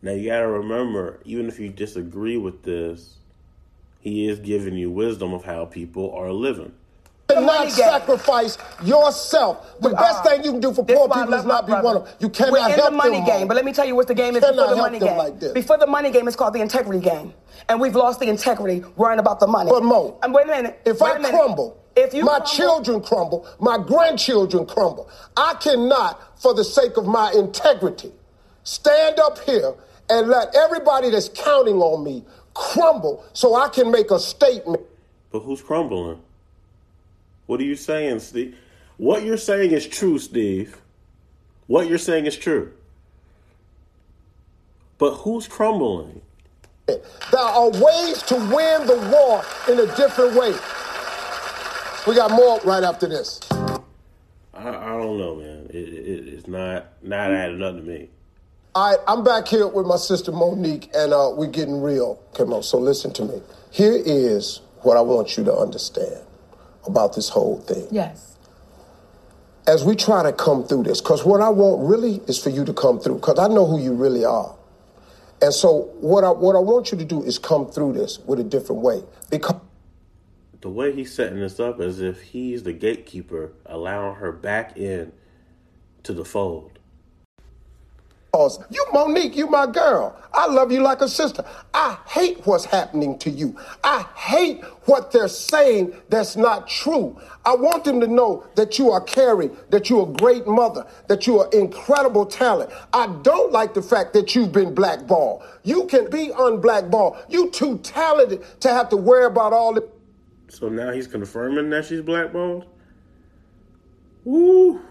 Now 0.03 0.13
you 0.13 0.27
gotta 0.29 0.47
remember, 0.47 1.21
even 1.25 1.49
if 1.49 1.59
you 1.59 1.71
disagree 1.71 2.37
with 2.37 2.63
this, 2.63 3.15
he 4.07 4.29
is 4.29 4.39
giving 4.39 4.75
you 4.77 4.89
wisdom 4.89 5.35
of 5.35 5.43
how 5.43 5.65
people 5.65 6.13
are 6.13 6.31
living. 6.31 6.73
cannot 7.29 7.45
money 7.45 7.67
game. 7.67 7.77
sacrifice 7.77 8.57
yourself. 8.85 9.81
The 9.81 9.89
We 9.89 9.95
best 9.97 10.23
thing 10.25 10.45
you 10.45 10.53
can 10.53 10.61
do 10.61 10.73
for 10.73 10.85
poor 10.85 10.95
is 11.07 11.09
why 11.09 11.17
I 11.17 11.21
people 11.25 11.35
is 11.35 11.45
not 11.45 11.67
be 11.67 11.71
brother. 11.73 11.85
one 11.85 11.97
of 11.97 12.05
them. 12.05 12.15
You 12.21 12.29
cannot 12.29 12.53
We're 12.53 12.67
in 12.67 12.71
help 12.79 12.91
the 12.93 12.97
money 12.97 13.17
them 13.17 13.27
game, 13.27 13.41
all. 13.43 13.47
but 13.49 13.57
let 13.57 13.65
me 13.65 13.73
tell 13.73 13.85
you 13.85 13.97
what 13.97 14.07
the 14.07 14.15
game 14.15 14.37
is 14.37 14.45
before 14.45 14.69
the 14.69 14.77
money 14.77 15.01
game. 15.01 15.17
like. 15.17 15.41
Before 15.55 15.77
the 15.77 15.89
money 15.89 16.13
game, 16.13 16.29
it's 16.29 16.37
called 16.37 16.55
the 16.55 16.61
integrity 16.61 17.01
game, 17.01 17.35
and 17.69 17.81
we've 17.81 17.97
lost 17.97 18.21
the 18.21 18.29
integrity 18.29 18.85
worrying 18.95 19.19
about 19.19 19.41
the 19.41 19.49
money. 19.49 19.71
But 19.73 19.83
Mo, 19.83 20.19
and 20.23 20.33
wait 20.33 20.45
a 20.45 20.51
minute. 20.51 20.81
If 20.85 21.01
wait 21.01 21.11
I 21.15 21.17
a 21.17 21.19
minute. 21.19 21.33
crumble, 21.37 21.77
if 21.97 22.15
you 22.15 22.23
my 22.25 22.39
crumble- 22.39 22.47
children 22.47 23.03
crumble, 23.03 23.49
my 23.59 23.77
grandchildren 23.77 24.67
crumble. 24.67 25.11
I 25.37 25.55
cannot, 25.55 26.41
for 26.41 26.55
the 26.55 26.63
sake 26.63 26.97
of 26.97 27.07
my 27.07 27.33
integrity, 27.33 28.13
stand 28.63 29.19
up 29.19 29.41
here 29.41 29.75
and 30.09 30.29
let 30.29 30.55
everybody 30.55 31.11
that's 31.11 31.29
counting 31.31 31.79
on 31.83 32.05
me 32.05 32.25
crumble 32.57 33.25
so 33.33 33.55
I 33.55 33.69
can 33.69 33.91
make 33.91 34.11
a 34.11 34.19
statement. 34.19 34.83
But 35.31 35.41
who's 35.41 35.61
crumbling? 35.61 36.21
What 37.47 37.61
are 37.61 37.65
you 37.65 37.77
saying, 37.77 38.21
Steve? 38.21 38.57
What 38.97 39.25
you're 39.25 39.37
saying 39.37 39.73
is 39.73 39.87
true, 39.87 40.19
Steve. 40.19 40.81
What 41.67 41.89
you're 41.89 41.99
saying 41.99 42.27
is 42.27 42.37
true. 42.37 42.73
But 44.99 45.15
who's 45.15 45.47
crumbling? 45.47 46.23
There 46.87 47.01
are 47.41 47.69
ways 47.69 48.23
to 48.23 48.37
win 48.37 48.87
the 48.87 48.97
war 49.13 49.45
in 49.69 49.81
a 49.81 49.97
different 49.97 50.35
way. 50.35 50.55
We 52.07 52.15
got 52.15 52.31
more 52.31 52.61
right 52.61 52.85
after 52.85 53.07
this. 53.09 53.41
I, 54.55 54.69
I 54.69 54.97
don't 54.97 55.19
know, 55.19 55.35
man. 55.37 55.67
It, 55.71 55.77
it, 55.77 56.29
it's 56.29 56.47
not 56.47 56.87
not 57.03 57.33
adding 57.33 57.63
up 57.63 57.77
to 57.77 57.83
me. 57.83 58.09
All 58.77 58.91
right, 58.91 59.03
I'm 59.09 59.25
back 59.25 59.49
here 59.49 59.67
with 59.67 59.87
my 59.87 59.97
sister 59.97 60.31
Mo'Nique, 60.33 60.95
and 60.95 61.15
uh, 61.15 61.31
we're 61.35 61.47
getting 61.47 61.81
real. 61.81 62.23
Come 62.35 62.53
on, 62.53 62.63
so 62.63 62.77
listen 62.77 63.11
to 63.15 63.25
me. 63.25 63.41
Here 63.71 63.95
is 63.97 64.61
what 64.83 64.99
I 64.99 65.01
want 65.01 65.39
you 65.39 65.45
to 65.45 65.55
understand 65.55 66.21
about 66.87 67.15
this 67.15 67.31
whole 67.31 67.59
thing. 67.61 67.89
Yes. 67.91 68.37
As 69.67 69.83
we 69.83 69.97
try 69.97 70.23
to 70.25 70.31
come 70.31 70.63
through 70.63 70.83
this, 70.83 71.01
because 71.01 71.25
what 71.25 71.41
I 71.41 71.49
want 71.49 71.89
really 71.89 72.17
is 72.29 72.39
for 72.39 72.51
you 72.51 72.67
to 72.67 72.75
come 72.75 73.01
through, 73.01 73.15
because 73.15 73.39
I 73.39 73.49
know 73.49 73.65
who 73.65 73.81
you 73.81 73.95
really 73.95 74.27
are. 74.27 74.55
And 75.41 75.55
so 75.55 75.91
what 76.01 76.23
I 76.25 76.29
what 76.29 76.55
I 76.55 76.59
want 76.59 76.93
you 76.93 76.99
to 76.99 77.05
do 77.07 77.23
is 77.23 77.39
come 77.39 77.71
through 77.71 77.95
this 77.95 78.19
with 78.27 78.41
a 78.41 78.45
different 78.45 78.83
way. 78.83 79.03
Because 79.31 79.59
The 80.61 80.69
way 80.69 80.93
he's 80.93 81.15
setting 81.15 81.41
this 81.41 81.59
up 81.59 81.81
is 81.81 82.03
if 82.03 82.21
he's 82.21 82.65
the 82.65 82.75
gatekeeper, 82.75 83.55
allowing 83.65 84.17
her 84.17 84.33
back 84.33 84.77
in 84.77 85.13
to 86.03 86.13
the 86.13 86.27
fold. 86.27 86.76
Because 88.37 88.59
you, 88.69 88.85
Mo'Nique, 88.93 89.35
you 89.35 89.47
my 89.47 89.67
girl. 89.67 90.15
I 90.35 90.47
love 90.47 90.71
you 90.71 90.83
like 90.83 91.01
a 91.01 91.09
sister. 91.09 91.43
I 91.73 91.97
hate 92.07 92.47
what's 92.47 92.67
happening 92.67 93.19
to 93.21 93.31
you. 93.31 93.59
I 93.83 94.03
hate 94.15 94.63
what 94.85 95.11
they're 95.11 95.27
saying 95.27 95.95
that's 96.11 96.37
not 96.37 96.69
true. 96.69 97.19
I 97.47 97.55
want 97.55 97.85
them 97.85 97.99
to 98.01 98.07
know 98.07 98.47
that 98.55 98.79
you 98.79 98.91
are 98.91 99.01
caring, 99.01 99.57
that 99.71 99.89
you're 99.89 100.07
a 100.07 100.13
great 100.13 100.47
mother, 100.47 100.87
that 101.09 101.27
you 101.27 101.41
are 101.41 101.49
incredible 101.51 102.27
talent. 102.27 102.71
I 102.93 103.07
don't 103.23 103.53
like 103.53 103.73
the 103.73 103.81
fact 103.81 104.13
that 104.13 104.35
you've 104.35 104.53
been 104.53 104.75
blackballed. 104.75 105.43
You 105.63 105.87
can 105.87 106.11
be 106.11 106.31
unblackballed. 106.39 107.17
You 107.31 107.51
too 107.51 107.79
talented 107.79 108.45
to 108.61 108.69
have 108.69 108.91
to 108.91 108.99
worry 108.99 109.25
about 109.25 109.55
all 109.55 109.73
the 109.73 109.89
So 110.49 110.69
now 110.69 110.93
he's 110.93 111.07
confirming 111.07 111.71
that 111.71 111.87
she's 111.87 112.03
blackballed? 112.03 112.67
Woo! 114.25 114.83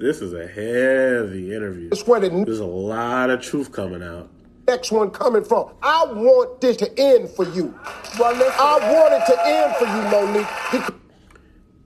This 0.00 0.22
is 0.22 0.32
a 0.32 0.46
heavy 0.46 1.54
interview. 1.54 1.90
It's 1.92 2.06
where 2.06 2.20
the 2.20 2.30
There's 2.30 2.58
a 2.60 2.64
lot 2.64 3.28
of 3.28 3.42
truth 3.42 3.70
coming 3.70 4.02
out. 4.02 4.30
next 4.66 4.90
one 4.90 5.10
coming 5.10 5.44
from. 5.44 5.72
I 5.82 6.06
want 6.06 6.62
this 6.62 6.78
to 6.78 6.98
end 6.98 7.28
for 7.28 7.44
you. 7.50 7.78
Well, 8.18 8.32
listen. 8.34 8.54
I 8.58 8.78
want 8.94 9.12
it 9.12 9.26
to 9.26 9.46
end 9.46 9.76
for 9.76 9.84
you, 9.84 10.42
Mo'Nique. 10.42 10.94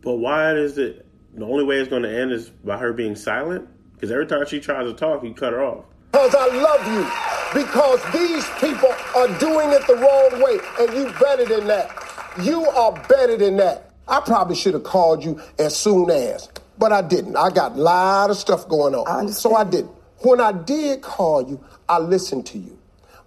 But 0.02 0.14
why 0.18 0.52
is 0.52 0.78
it 0.78 1.04
the 1.34 1.44
only 1.44 1.64
way 1.64 1.80
it's 1.80 1.88
going 1.88 2.04
to 2.04 2.16
end 2.16 2.30
is 2.30 2.50
by 2.50 2.78
her 2.78 2.92
being 2.92 3.16
silent? 3.16 3.68
Because 3.94 4.12
every 4.12 4.26
time 4.26 4.46
she 4.46 4.60
tries 4.60 4.86
to 4.86 4.94
talk, 4.94 5.24
you 5.24 5.34
cut 5.34 5.52
her 5.52 5.64
off. 5.64 5.84
Because 6.12 6.36
I 6.36 6.46
love 6.46 6.86
you. 6.86 7.64
Because 7.64 8.00
these 8.12 8.46
people 8.60 8.94
are 9.16 9.38
doing 9.40 9.70
it 9.72 9.84
the 9.88 9.96
wrong 9.96 10.40
way. 10.40 10.60
And 10.78 10.96
you 10.96 11.12
better 11.18 11.46
than 11.46 11.66
that. 11.66 11.90
You 12.44 12.64
are 12.64 12.92
better 13.08 13.36
than 13.36 13.56
that. 13.56 13.90
I 14.06 14.20
probably 14.20 14.54
should 14.54 14.74
have 14.74 14.84
called 14.84 15.24
you 15.24 15.40
as 15.58 15.74
soon 15.74 16.10
as, 16.10 16.48
but 16.78 16.92
I 16.92 17.02
didn't. 17.02 17.36
I 17.36 17.50
got 17.50 17.72
a 17.72 17.76
lot 17.76 18.30
of 18.30 18.36
stuff 18.36 18.68
going 18.68 18.94
on. 18.94 19.28
I. 19.28 19.30
So 19.30 19.54
I 19.54 19.64
didn't. 19.64 19.92
When 20.18 20.40
I 20.40 20.52
did 20.52 21.02
call 21.02 21.48
you, 21.48 21.62
I 21.88 21.98
listened 21.98 22.46
to 22.46 22.58
you. 22.58 22.78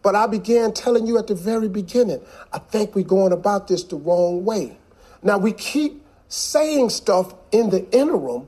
But 0.02 0.16
I 0.16 0.28
began 0.28 0.74
telling 0.74 1.06
you 1.06 1.18
at 1.18 1.28
the 1.28 1.36
very 1.36 1.68
beginning, 1.68 2.22
I 2.54 2.60
think 2.60 2.96
we're 2.96 3.04
going 3.06 3.34
about 3.34 3.68
this 3.68 3.84
the 3.84 3.98
wrong 3.98 4.46
way. 4.46 4.78
Now 5.22 5.38
we 5.38 5.52
keep 5.54 6.04
saying 6.30 6.90
stuff 6.90 7.34
in 7.52 7.70
the 7.70 7.90
interim 7.92 8.48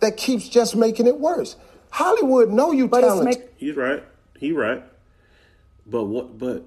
that 0.00 0.16
keeps 0.16 0.48
just 0.48 0.76
making 0.76 1.06
it 1.06 1.18
worse. 1.18 1.56
Hollywood 1.90 2.50
know 2.50 2.72
you 2.72 2.88
But 2.88 3.04
it's 3.04 3.14
talented. 3.14 3.40
make, 3.40 3.50
He's 3.56 3.76
right. 3.76 4.02
He 4.38 4.52
right. 4.52 4.84
But 5.86 6.04
what? 6.04 6.38
But 6.38 6.64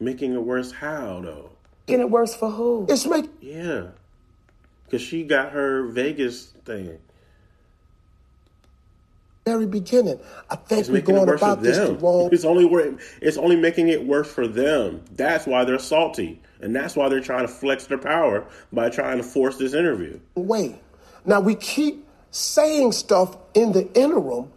making 0.00 0.34
it 0.34 0.42
worse 0.42 0.72
how 0.72 1.20
though? 1.20 1.50
making 1.86 2.00
it 2.00 2.10
worse 2.10 2.34
for 2.34 2.50
who? 2.50 2.86
It's 2.88 3.06
make 3.06 3.28
Yeah, 3.40 3.88
because 4.88 5.02
she 5.06 5.22
got 5.24 5.52
her 5.52 5.86
Vegas 5.88 6.46
thing. 6.64 6.98
very 9.44 9.66
beginning. 9.66 10.18
I 10.50 10.56
think 10.56 10.80
It's 10.80 10.88
we're 10.88 10.94
making 10.96 11.16
it 11.16 11.18
going 11.26 11.28
about 11.38 11.62
this 11.62 11.78
the 11.78 11.94
wrong 11.94 12.28
It's 12.32 12.44
only 12.44 12.64
wor- 12.66 12.96
It's 13.22 13.36
only 13.38 13.56
making 13.56 13.88
it 13.88 14.04
worse 14.06 14.30
for 14.30 14.46
them. 14.46 15.02
That's 15.12 15.46
why 15.46 15.64
they're 15.64 15.78
salty, 15.78 16.42
and 16.60 16.74
that's 16.76 16.96
why 16.96 17.08
they're 17.08 17.20
trying 17.22 17.46
to 17.46 17.52
flex 17.52 17.86
their 17.86 17.98
power 17.98 18.44
by 18.72 18.90
trying 18.90 19.16
to 19.18 19.22
force 19.22 19.56
this 19.56 19.72
interview. 19.74 20.20
Wait, 20.34 20.76
Now 21.24 21.40
we 21.40 21.54
keep 21.54 22.06
saying 22.30 22.92
stuff 22.92 23.36
in 23.54 23.72
the 23.72 23.90
interim 23.94 24.50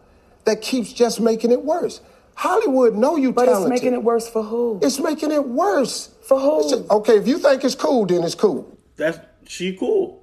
that 0.46 0.62
keeps 0.62 0.92
just 0.92 1.22
making 1.22 1.52
it 1.52 1.64
worse. 1.64 2.02
Hollywood 2.36 2.96
know 2.96 3.16
you 3.18 3.32
But 3.32 3.46
talented. 3.46 3.72
it's 3.72 3.82
making 3.84 3.94
it 3.94 4.04
worse 4.04 4.28
for 4.28 4.44
who? 4.44 4.80
It's 4.82 5.00
making 5.00 5.32
it 5.32 5.48
worse. 5.48 6.10
For 6.24 6.40
who? 6.40 6.70
Just- 6.70 6.90
okay, 6.90 7.18
if 7.18 7.28
you 7.28 7.38
think 7.38 7.64
it's 7.64 7.76
cool, 7.76 8.06
then 8.06 8.24
it's 8.24 8.36
cool. 8.36 8.78
That's 8.98 9.20
she 9.48 9.76
cool. 9.78 10.21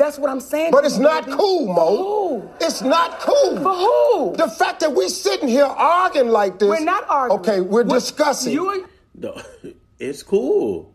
That's 0.00 0.18
what 0.18 0.30
I'm 0.30 0.40
saying. 0.40 0.70
But 0.72 0.86
it's 0.86 0.96
not 0.96 1.26
baby. 1.26 1.36
cool, 1.36 1.66
For 1.66 1.74
Mo. 1.74 1.96
who? 1.98 2.50
It's 2.58 2.80
not 2.80 3.20
cool. 3.20 3.56
For 3.60 3.74
who? 3.74 4.34
The 4.34 4.48
fact 4.48 4.80
that 4.80 4.94
we're 4.94 5.10
sitting 5.10 5.46
here 5.46 5.66
arguing 5.66 6.30
like 6.30 6.58
this. 6.58 6.70
We're 6.70 6.80
not 6.80 7.04
arguing. 7.10 7.40
Okay, 7.40 7.60
we're 7.60 7.84
discussing. 7.84 8.54
You 8.54 8.70
and 8.70 8.84
No, 9.14 9.38
it's 9.98 10.22
cool. 10.22 10.90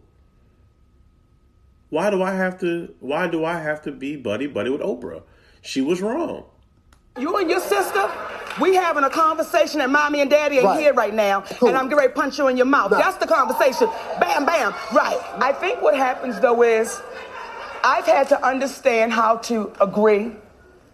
Why 1.91 2.09
do 2.09 2.23
I 2.23 2.31
have 2.31 2.59
to? 2.61 2.95
Why 2.99 3.27
do 3.27 3.45
I 3.45 3.59
have 3.59 3.83
to 3.83 3.91
be 3.91 4.15
buddy 4.15 4.47
buddy 4.47 4.71
with 4.71 4.81
Oprah? 4.81 5.21
She 5.61 5.81
was 5.81 6.01
wrong. 6.01 6.45
you 7.19 7.37
and 7.37 7.47
your 7.49 7.59
sister, 7.61 8.09
we 8.59 8.73
having 8.75 9.03
a 9.03 9.09
conversation 9.09 9.81
and 9.81 9.91
mommy 9.93 10.19
and 10.21 10.29
daddy 10.31 10.55
ain't 10.57 10.65
Right. 10.65 10.79
here 10.81 10.93
right 10.93 11.13
now, 11.13 11.41
Cool. 11.41 11.69
and 11.69 11.77
I'm 11.77 11.85
getting 11.85 11.99
ready 11.99 12.09
to 12.13 12.19
punch 12.19 12.39
you 12.39 12.47
in 12.47 12.57
your 12.57 12.65
mouth. 12.65 12.89
Nah. 12.91 12.97
That's 12.97 13.17
the 13.17 13.27
conversation. 13.27 13.87
Bam, 14.19 14.45
bam. 14.45 14.73
Right. 14.91 15.17
I 15.37 15.53
think 15.53 15.81
what 15.83 15.95
happens 15.95 16.39
though 16.39 16.61
is 16.63 17.01
I've 17.85 18.05
had 18.05 18.27
to 18.29 18.43
understand 18.43 19.13
how 19.13 19.37
to 19.49 19.71
agree 19.79 20.31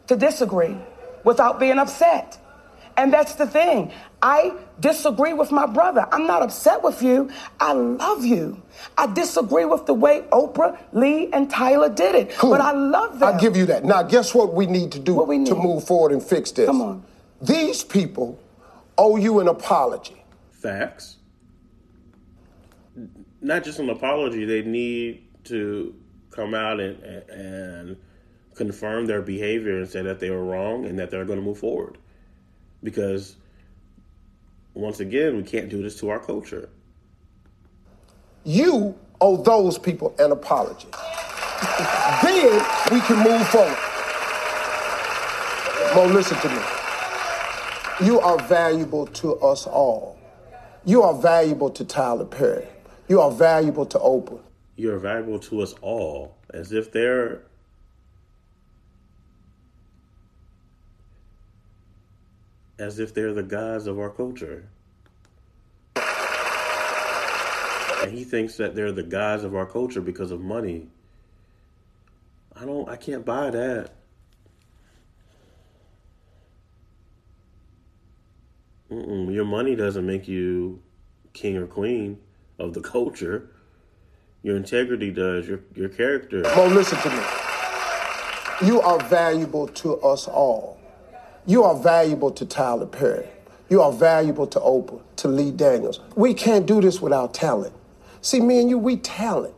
to 0.07 0.15
disagree 0.17 0.75
without 1.23 1.57
being 1.57 1.79
upset. 1.79 2.37
And 2.97 3.13
that's 3.13 3.35
the 3.35 3.47
thing. 3.47 3.93
I 4.21 4.53
disagree 4.81 5.31
with 5.31 5.51
my 5.51 5.65
brother. 5.65 6.05
I'm 6.11 6.27
not 6.27 6.41
upset 6.41 6.83
with 6.83 7.01
you. 7.01 7.31
I 7.61 7.71
love 7.71 8.25
you. 8.25 8.61
I 8.97 9.07
disagree 9.07 9.63
with 9.63 9.85
the 9.85 9.93
way 9.93 10.23
Oprah, 10.33 10.77
Lee, 10.91 11.31
and 11.31 11.49
Tyler 11.49 11.87
did 11.87 12.13
it. 12.15 12.31
Cool. 12.35 12.51
But 12.51 12.59
I 12.59 12.73
love 12.73 13.19
them. 13.19 13.29
I'll 13.29 13.39
give 13.39 13.55
you 13.55 13.65
that. 13.67 13.85
Now, 13.85 14.03
guess 14.03 14.35
what 14.35 14.53
we 14.53 14.65
need 14.65 14.91
to 14.91 14.99
do 14.99 15.15
What 15.15 15.29
we 15.29 15.43
to 15.45 15.55
move 15.55 15.85
forward 15.85 16.11
and 16.11 16.21
fix 16.21 16.51
this? 16.51 16.65
Come 16.65 16.81
on. 16.81 17.05
These 17.41 17.85
people 17.85 18.37
owe 18.97 19.15
you 19.15 19.39
an 19.39 19.47
apology. 19.47 20.21
Facts. 20.51 21.15
Not 23.39 23.63
just 23.63 23.79
an 23.79 23.89
apology. 23.89 24.43
They 24.43 24.63
need 24.63 25.23
to 25.45 25.95
come 26.31 26.53
out 26.53 26.79
and 26.79 27.01
and 27.29 27.97
confirm 28.55 29.05
their 29.05 29.21
behavior 29.21 29.77
and 29.77 29.89
say 29.89 30.01
that 30.01 30.19
they 30.19 30.29
were 30.29 30.43
wrong 30.43 30.85
and 30.85 30.99
that 30.99 31.09
they're 31.09 31.25
going 31.25 31.39
to 31.39 31.45
move 31.45 31.59
forward. 31.59 31.97
Because 32.83 33.35
once 34.73 34.99
again, 34.99 35.37
we 35.37 35.43
can't 35.43 35.69
do 35.69 35.81
this 35.81 35.99
to 35.99 36.09
our 36.09 36.19
culture. 36.19 36.69
You 38.43 38.97
owe 39.19 39.37
those 39.37 39.77
people 39.77 40.15
an 40.19 40.31
apology. 40.31 40.87
then 42.23 42.53
we 42.91 42.99
can 43.01 43.17
move 43.23 43.47
forward. 43.47 43.77
Mo, 45.95 46.05
listen 46.05 46.37
to 46.39 46.49
me. 46.49 48.07
You 48.07 48.19
are 48.19 48.39
valuable 48.47 49.05
to 49.07 49.35
us 49.35 49.67
all. 49.67 50.17
You 50.85 51.03
are 51.03 51.13
valuable 51.13 51.69
to 51.69 51.85
Tyler 51.85 52.25
Perry. 52.25 52.65
You 53.07 53.19
are 53.21 53.29
valuable 53.29 53.85
to 53.85 53.99
Oprah. 53.99 54.39
You're 54.81 54.97
valuable 54.97 55.37
to 55.37 55.61
us 55.61 55.75
all, 55.79 56.37
as 56.51 56.71
if 56.71 56.91
they're 56.91 57.43
as 62.79 62.97
if 62.97 63.13
they're 63.13 63.31
the 63.31 63.43
gods 63.43 63.85
of 63.85 63.99
our 63.99 64.09
culture. 64.09 64.67
And 68.01 68.11
he 68.11 68.23
thinks 68.23 68.57
that 68.57 68.73
they're 68.73 68.91
the 68.91 69.03
gods 69.03 69.43
of 69.43 69.53
our 69.55 69.67
culture 69.67 70.01
because 70.01 70.31
of 70.31 70.41
money. 70.41 70.87
I 72.55 72.65
don't 72.65 72.89
I 72.89 72.95
can't 72.95 73.23
buy 73.23 73.51
that. 73.51 73.91
Mm-mm, 78.89 79.31
your 79.31 79.45
money 79.45 79.75
doesn't 79.75 80.07
make 80.07 80.27
you 80.27 80.81
king 81.33 81.55
or 81.55 81.67
queen 81.67 82.17
of 82.57 82.73
the 82.73 82.81
culture. 82.81 83.51
Your 84.43 84.57
integrity 84.57 85.11
does. 85.11 85.47
Your 85.47 85.59
your 85.75 85.89
character. 85.89 86.41
Mo, 86.55 86.67
listen 86.67 86.97
to 86.99 87.09
me. 87.09 88.67
You 88.67 88.81
are 88.81 88.99
valuable 89.03 89.67
to 89.67 89.97
us 90.01 90.27
all. 90.27 90.79
You 91.45 91.63
are 91.63 91.75
valuable 91.75 92.31
to 92.31 92.45
Tyler 92.45 92.85
Perry. 92.85 93.27
You 93.69 93.81
are 93.81 93.91
valuable 93.91 94.47
to 94.47 94.59
Oprah, 94.59 95.01
to 95.17 95.27
Lee 95.27 95.51
Daniels. 95.51 95.99
We 96.15 96.33
can't 96.33 96.65
do 96.65 96.81
this 96.81 97.01
without 97.01 97.33
talent. 97.33 97.73
See, 98.21 98.39
me 98.39 98.59
and 98.59 98.69
you, 98.69 98.77
we 98.77 98.97
talent. 98.97 99.55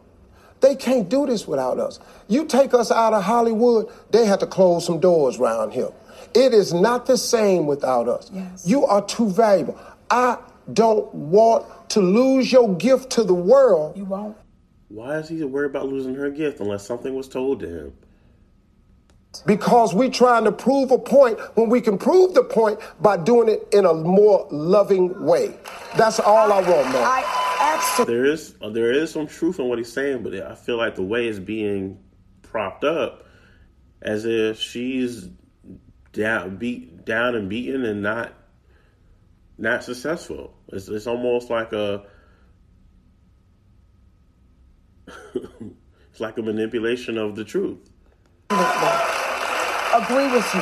They 0.61 0.75
can't 0.75 1.09
do 1.09 1.25
this 1.25 1.45
without 1.47 1.79
us. 1.79 1.99
You 2.29 2.45
take 2.45 2.73
us 2.73 2.91
out 2.91 3.13
of 3.13 3.23
Hollywood, 3.23 3.91
they 4.11 4.25
have 4.25 4.39
to 4.39 4.47
close 4.47 4.85
some 4.85 4.99
doors 5.01 5.37
around 5.37 5.71
here. 5.71 5.91
It 6.33 6.53
is 6.53 6.73
not 6.73 7.05
the 7.05 7.17
same 7.17 7.65
without 7.65 8.07
us. 8.07 8.29
Yes. 8.31 8.65
You 8.65 8.85
are 8.85 9.05
too 9.05 9.29
valuable. 9.29 9.77
I 10.09 10.37
don't 10.71 11.13
want 11.13 11.89
to 11.89 11.99
lose 11.99 12.51
your 12.51 12.73
gift 12.75 13.09
to 13.11 13.23
the 13.23 13.33
world 13.33 13.97
You 13.97 14.05
won't. 14.05 14.37
Why 14.93 15.17
is 15.17 15.27
he 15.27 15.43
worried 15.43 15.71
about 15.71 15.87
losing 15.87 16.13
her 16.13 16.29
gift 16.29 16.59
unless 16.59 16.85
something 16.85 17.15
was 17.15 17.27
told 17.27 17.61
to 17.61 17.67
him? 17.67 17.93
because 19.47 19.95
we're 19.95 20.11
trying 20.11 20.43
to 20.43 20.51
prove 20.51 20.91
a 20.91 20.97
point 20.99 21.39
when 21.55 21.67
we 21.67 21.81
can 21.81 21.97
prove 21.97 22.35
the 22.35 22.43
point 22.43 22.79
by 23.01 23.17
doing 23.17 23.49
it 23.49 23.67
in 23.71 23.83
a 23.83 23.93
more 23.93 24.47
loving 24.51 25.25
way. 25.25 25.57
That's 25.97 26.19
all 26.19 26.53
I 26.53 26.57
want, 26.57 26.93
man. 26.93 26.95
I 26.97 27.69
absolutely. 27.75 28.13
There 28.13 28.25
is 28.25 28.55
uh, 28.61 28.69
there 28.69 28.91
is 28.91 29.11
some 29.11 29.25
truth 29.25 29.59
in 29.59 29.67
what 29.67 29.79
he's 29.79 29.91
saying, 29.91 30.21
but 30.21 30.35
I 30.35 30.53
feel 30.53 30.77
like 30.77 30.93
the 30.93 31.01
way 31.01 31.27
it's 31.27 31.39
being 31.39 31.97
propped 32.43 32.83
up, 32.83 33.25
as 34.03 34.25
if 34.25 34.59
she's 34.59 35.29
down, 36.11 36.57
beat 36.57 37.03
down 37.03 37.33
and 37.33 37.49
beaten 37.49 37.83
and 37.83 38.03
not 38.03 38.33
not 39.57 39.83
successful. 39.83 40.53
It's 40.67 40.87
it's 40.87 41.07
almost 41.07 41.49
like 41.49 41.73
a 41.73 42.05
it's 45.35 46.19
like 46.19 46.37
a 46.37 46.41
manipulation 46.41 47.17
of 47.17 47.35
the 47.35 47.43
truth. 47.43 47.79
agree 48.49 50.27
with 50.31 50.53
you. 50.53 50.61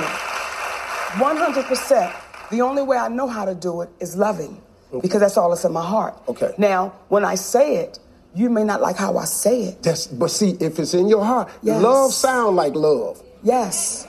100%. 1.19 2.13
The 2.51 2.61
only 2.61 2.83
way 2.83 2.97
I 2.97 3.07
know 3.07 3.27
how 3.27 3.45
to 3.45 3.55
do 3.55 3.81
it 3.81 3.89
is 3.99 4.15
loving 4.15 4.61
because 5.01 5.21
that's 5.21 5.37
all 5.37 5.49
that's 5.49 5.65
in 5.65 5.71
my 5.71 5.85
heart. 5.85 6.15
Okay. 6.27 6.53
Now, 6.57 6.93
when 7.09 7.23
I 7.23 7.35
say 7.35 7.77
it, 7.77 7.99
you 8.33 8.49
may 8.49 8.63
not 8.63 8.81
like 8.81 8.95
how 8.97 9.17
I 9.17 9.25
say 9.25 9.63
it. 9.63 9.83
That's, 9.83 10.07
but 10.07 10.29
see, 10.31 10.57
if 10.59 10.79
it's 10.79 10.93
in 10.93 11.07
your 11.07 11.23
heart, 11.23 11.49
Yes. 11.61 11.81
love 11.81 12.13
sound 12.13 12.55
like 12.55 12.75
love. 12.75 13.21
Yes. 13.43 14.07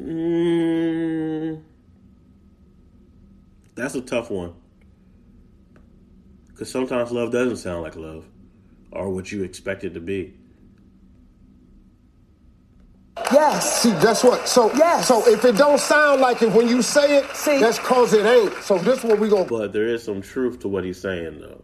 Mm, 0.00 1.62
that's 3.74 3.94
a 3.94 4.00
tough 4.00 4.30
one. 4.30 4.54
Because 6.48 6.70
sometimes 6.70 7.10
love 7.10 7.30
doesn't 7.32 7.56
sound 7.56 7.82
like 7.82 7.96
love 7.96 8.24
or 8.92 9.10
what 9.10 9.32
you 9.32 9.42
expect 9.42 9.84
it 9.84 9.94
to 9.94 10.00
be. 10.00 10.34
Yes. 13.30 13.82
See, 13.82 13.90
that's 13.92 14.24
what. 14.24 14.48
So, 14.48 14.72
Yes. 14.74 15.06
so 15.08 15.26
if 15.28 15.44
it 15.44 15.56
don't 15.56 15.78
sound 15.80 16.20
like 16.20 16.42
it 16.42 16.52
when 16.52 16.68
you 16.68 16.82
say 16.82 17.18
it, 17.18 17.36
See. 17.36 17.58
that's 17.58 17.78
cause 17.78 18.12
it 18.12 18.24
ain't. 18.24 18.54
So 18.62 18.78
this 18.78 18.98
is 18.98 19.04
what 19.04 19.18
we 19.18 19.28
gonna. 19.28 19.44
But 19.44 19.72
there 19.72 19.86
is 19.86 20.02
some 20.02 20.22
truth 20.22 20.60
to 20.60 20.68
what 20.68 20.84
he's 20.84 21.00
saying, 21.00 21.40
though. 21.40 21.62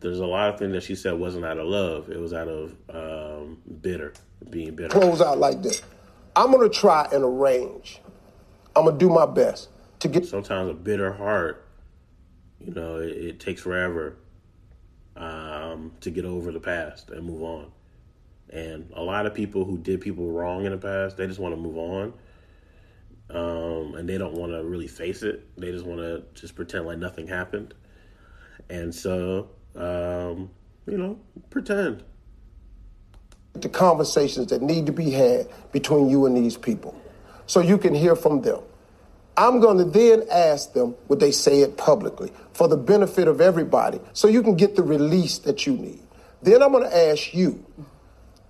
There's 0.00 0.20
a 0.20 0.26
lot 0.26 0.50
of 0.50 0.58
things 0.58 0.72
that 0.72 0.82
she 0.84 0.94
said 0.94 1.14
wasn't 1.14 1.44
out 1.44 1.58
of 1.58 1.66
love. 1.66 2.08
It 2.08 2.20
was 2.20 2.32
out 2.32 2.48
of 2.48 2.74
um, 2.90 3.58
bitter, 3.80 4.12
being 4.48 4.76
bitter. 4.76 4.88
close 4.90 5.20
out 5.20 5.38
like 5.38 5.62
this. 5.62 5.82
I'm 6.36 6.52
gonna 6.52 6.68
try 6.68 7.08
and 7.12 7.24
arrange. 7.24 8.00
I'm 8.76 8.84
gonna 8.84 8.98
do 8.98 9.08
my 9.08 9.26
best 9.26 9.68
to 10.00 10.08
get 10.08 10.26
Sometimes 10.26 10.70
a 10.70 10.74
bitter 10.74 11.12
heart, 11.12 11.66
you 12.60 12.72
know, 12.72 12.98
it, 12.98 13.08
it 13.10 13.40
takes 13.40 13.62
forever 13.62 14.16
um, 15.78 15.92
to 16.00 16.10
get 16.10 16.24
over 16.24 16.52
the 16.52 16.60
past 16.60 17.10
and 17.10 17.26
move 17.26 17.42
on. 17.42 17.72
And 18.50 18.90
a 18.94 19.02
lot 19.02 19.26
of 19.26 19.34
people 19.34 19.64
who 19.64 19.78
did 19.78 20.00
people 20.00 20.30
wrong 20.30 20.64
in 20.66 20.72
the 20.72 20.78
past, 20.78 21.16
they 21.16 21.26
just 21.26 21.40
want 21.40 21.54
to 21.54 21.60
move 21.60 21.76
on. 21.78 22.14
Um, 23.30 23.94
and 23.96 24.08
they 24.08 24.18
don't 24.18 24.34
want 24.34 24.52
to 24.52 24.64
really 24.64 24.88
face 24.88 25.22
it. 25.22 25.46
They 25.58 25.70
just 25.72 25.84
want 25.86 26.00
to 26.00 26.24
just 26.40 26.54
pretend 26.54 26.86
like 26.86 26.98
nothing 26.98 27.26
happened. 27.28 27.74
And 28.70 28.94
so, 28.94 29.50
um, 29.76 30.50
you 30.86 30.98
know, 30.98 31.18
pretend. 31.50 32.04
the 33.54 33.68
conversations 33.68 34.48
that 34.48 34.62
need 34.62 34.86
to 34.86 34.92
be 34.92 35.10
had 35.10 35.48
between 35.72 36.08
you 36.08 36.26
and 36.26 36.36
these 36.36 36.56
people 36.56 37.00
so 37.46 37.60
you 37.60 37.78
can 37.78 37.94
hear 37.94 38.16
from 38.16 38.40
them. 38.42 38.60
I'm 39.38 39.60
going 39.60 39.78
to 39.78 39.84
then 39.84 40.24
ask 40.32 40.72
them 40.72 40.96
would 41.06 41.20
they 41.20 41.30
say 41.30 41.60
it 41.60 41.76
publicly 41.76 42.32
for 42.52 42.66
the 42.66 42.76
benefit 42.76 43.28
of 43.28 43.40
everybody 43.40 44.00
so 44.12 44.26
you 44.26 44.42
can 44.42 44.56
get 44.56 44.74
the 44.74 44.82
release 44.82 45.38
that 45.38 45.64
you 45.64 45.74
need. 45.74 46.02
Then 46.42 46.60
I'm 46.60 46.72
going 46.72 46.82
to 46.82 46.96
ask 47.10 47.32
you 47.32 47.64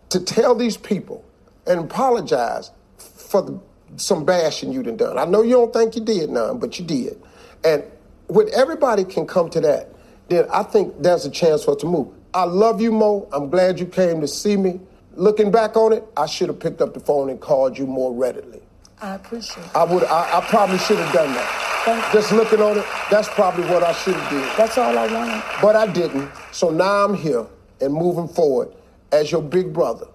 to 0.09 0.19
tell 0.19 0.55
these 0.55 0.79
people 0.79 1.27
and 1.67 1.81
apologize 1.81 2.71
for 2.97 3.43
the, 3.43 3.61
some 3.97 4.25
bashing 4.25 4.73
you 4.73 4.83
done 4.83 4.97
done. 4.97 5.19
I 5.19 5.27
know 5.27 5.43
you 5.43 5.53
don't 5.53 5.75
think 5.75 5.95
you 5.95 6.03
did 6.03 6.31
none, 6.31 6.59
but 6.59 6.79
you 6.79 6.87
did. 6.87 7.23
And 7.63 7.85
when 8.29 8.49
everybody 8.55 9.05
can 9.05 9.27
come 9.27 9.51
to 9.51 9.61
that, 9.61 9.93
then 10.29 10.47
I 10.51 10.63
think 10.63 11.03
there's 11.03 11.27
a 11.27 11.31
chance 11.31 11.65
for 11.65 11.73
us 11.73 11.83
to 11.83 11.87
move. 11.87 12.09
I 12.33 12.45
love 12.45 12.81
you, 12.81 12.93
Mo. 12.93 13.29
I'm 13.31 13.51
glad 13.51 13.79
you 13.79 13.85
came 13.85 14.23
to 14.23 14.29
see 14.29 14.57
me. 14.57 14.81
Looking 15.13 15.51
back 15.51 15.77
on 15.77 15.93
it, 15.93 16.05
I 16.17 16.25
should 16.25 16.49
have 16.49 16.61
picked 16.61 16.81
up 16.81 16.95
the 16.95 17.01
phone 17.01 17.29
and 17.29 17.39
called 17.39 17.77
you 17.77 17.87
more 17.87 18.15
readily. 18.15 18.63
I 19.01 19.15
appreciate 19.15 19.65
it. 19.65 19.77
I 19.77 19.85
would. 19.85 20.05
I, 20.05 20.39
I 20.39 20.41
probably 20.49 20.79
should 20.79 20.99
have 20.99 21.13
done 21.13 21.33
that. 21.35 21.83
Thank 21.85 22.05
you. 22.07 22.21
Just 22.21 22.33
looking 22.33 22.61
on 22.61 22.79
it, 22.79 22.85
that's 23.11 23.29
probably 23.29 23.65
what 23.65 23.83
I 23.83 23.93
should 23.93 24.15
have 24.15 24.31
did. 24.31 24.59
That's 24.59 24.77
all 24.77 24.97
I 24.99 25.13
wanted. 25.13 25.43
But 25.63 25.77
I 25.77 25.87
didn't. 25.91 26.31
So 26.53 26.71
now 26.71 27.05
I'm 27.05 27.15
here 27.15 27.47
and 27.81 27.95
moving 27.95 28.29
forward 28.29 28.73
as 29.13 29.31
your 29.31 29.43
big 29.43 29.73
brother. 29.73 30.07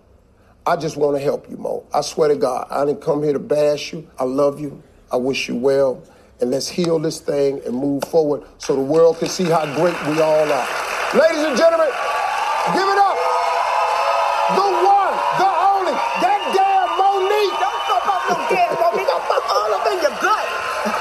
I 0.65 0.75
just 0.75 0.97
want 0.97 1.15
to 1.17 1.23
help 1.23 1.49
you, 1.49 1.57
Mo. 1.57 1.85
I 1.93 2.01
swear 2.01 2.29
to 2.29 2.35
God, 2.35 2.67
I 2.69 2.85
didn't 2.85 3.01
come 3.01 3.23
here 3.23 3.33
to 3.33 3.39
bash 3.39 3.93
you. 3.93 4.07
I 4.19 4.23
love 4.23 4.59
you. 4.59 4.81
I 5.11 5.17
wish 5.17 5.47
you 5.47 5.55
well. 5.55 6.03
And 6.41 6.51
let's 6.51 6.67
heal 6.67 6.99
this 6.99 7.19
thing 7.19 7.61
and 7.65 7.75
move 7.75 8.03
forward 8.05 8.43
so 8.57 8.75
the 8.75 8.81
world 8.81 9.19
can 9.19 9.29
see 9.29 9.45
how 9.45 9.65
great 9.75 9.95
we 10.07 10.19
all 10.21 10.51
are. 10.51 10.67
Ladies 11.13 11.43
and 11.43 11.57
gentlemen, 11.57 11.87
give 12.73 12.87
it 12.87 12.97
up. 12.97 13.17
The 14.53 15.49
only, 15.49 15.93
that 16.21 16.41
damn 16.53 16.89
Mo'Nique. 16.99 17.55
Don't 17.59 17.81
talk 17.87 18.03
about 18.03 18.23
no 18.29 18.35
damn 18.51 18.75
Mo'Nique. 18.75 19.09
I'll 19.09 19.25
fuck 19.27 19.45
all 19.49 19.71
up 19.73 19.87
in 19.87 19.97
your 20.03 20.15
gut. 20.19 20.47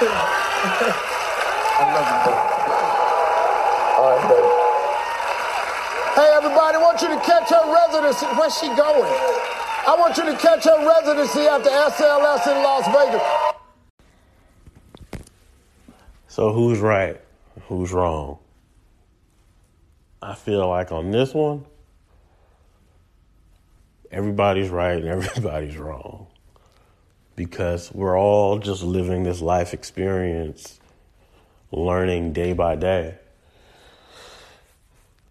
I 0.08 1.84
love 1.94 2.08
you. 2.10 2.32
All 3.98 4.08
right, 4.10 4.24
baby. 4.28 4.50
Hey, 6.14 6.28
everybody, 6.34 6.76
I 6.76 6.80
want 6.82 7.00
you 7.02 7.08
to 7.08 7.20
catch 7.20 7.50
her 7.50 7.64
residency. 7.72 8.26
Where's 8.38 8.58
she 8.58 8.66
going? 8.68 9.12
I 9.86 9.96
want 9.98 10.16
you 10.16 10.24
to 10.24 10.36
catch 10.36 10.64
her 10.64 10.86
residency 10.86 11.40
after 11.40 11.70
SLS 11.70 12.46
in 12.46 12.62
Las 12.62 12.86
Vegas. 12.86 13.22
So 16.28 16.52
who's 16.52 16.78
right? 16.78 17.20
Who's 17.68 17.92
wrong? 17.92 18.38
I 20.22 20.34
feel 20.34 20.68
like 20.68 20.92
on 20.92 21.10
this 21.10 21.34
one, 21.34 21.64
everybody's 24.10 24.68
right 24.70 24.98
and 24.98 25.08
everybody's 25.24 25.76
wrong. 25.76 26.28
Because 27.34 27.90
we're 27.92 28.18
all 28.18 28.58
just 28.58 28.82
living 28.82 29.24
this 29.24 29.40
life 29.40 29.72
experience, 29.72 30.78
learning 31.70 32.32
day 32.32 32.52
by 32.52 32.76
day. 32.76 33.16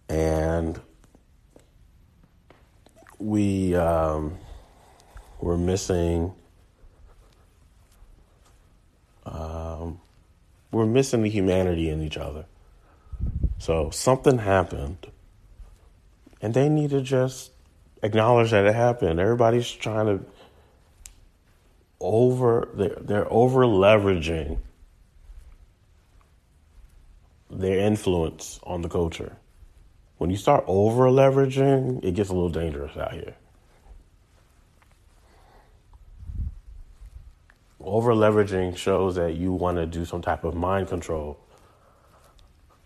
And 0.09 0.79
we 3.19 3.75
um, 3.75 4.37
we're 5.39 5.57
missing 5.57 6.33
um, 9.25 9.99
we're 10.71 10.85
missing 10.85 11.23
the 11.23 11.29
humanity 11.29 11.89
in 11.89 12.01
each 12.01 12.17
other. 12.17 12.45
So 13.59 13.91
something 13.91 14.39
happened, 14.39 15.07
and 16.41 16.53
they 16.53 16.67
need 16.67 16.89
to 16.89 17.01
just 17.01 17.51
acknowledge 18.01 18.51
that 18.51 18.65
it 18.65 18.73
happened. 18.73 19.19
Everybody's 19.19 19.69
trying 19.71 20.07
to 20.07 20.25
over 22.01 22.67
they're, 22.73 22.97
they're 22.99 23.31
over 23.31 23.65
leveraging 23.65 24.57
their 27.49 27.79
influence 27.79 28.59
on 28.63 28.81
the 28.81 28.89
culture. 28.89 29.37
When 30.17 30.29
you 30.29 30.37
start 30.37 30.63
over 30.67 31.05
leveraging, 31.07 32.03
it 32.03 32.13
gets 32.13 32.29
a 32.29 32.33
little 32.33 32.49
dangerous 32.49 32.95
out 32.95 33.13
here. 33.13 33.35
Over 37.79 38.13
leveraging 38.13 38.77
shows 38.77 39.15
that 39.15 39.33
you 39.35 39.51
want 39.51 39.77
to 39.77 39.85
do 39.85 40.05
some 40.05 40.21
type 40.21 40.43
of 40.43 40.53
mind 40.55 40.87
control, 40.87 41.39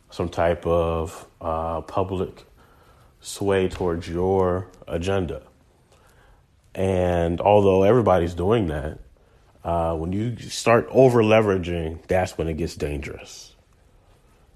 some 0.10 0.30
type 0.30 0.66
of 0.66 1.28
uh, 1.42 1.82
public 1.82 2.46
sway 3.20 3.68
towards 3.68 4.08
your 4.08 4.68
agenda. 4.88 5.42
And 6.74 7.42
although 7.42 7.84
everybody's 7.84 8.34
doing 8.34 8.68
that, 8.68 9.00
uh, 9.66 9.96
when 9.96 10.14
you 10.14 10.38
start 10.38 10.88
over 10.92 11.24
leveraging, 11.24 12.06
that's 12.06 12.38
when 12.38 12.48
it 12.48 12.54
gets 12.54 12.76
dangerous. 12.76 13.56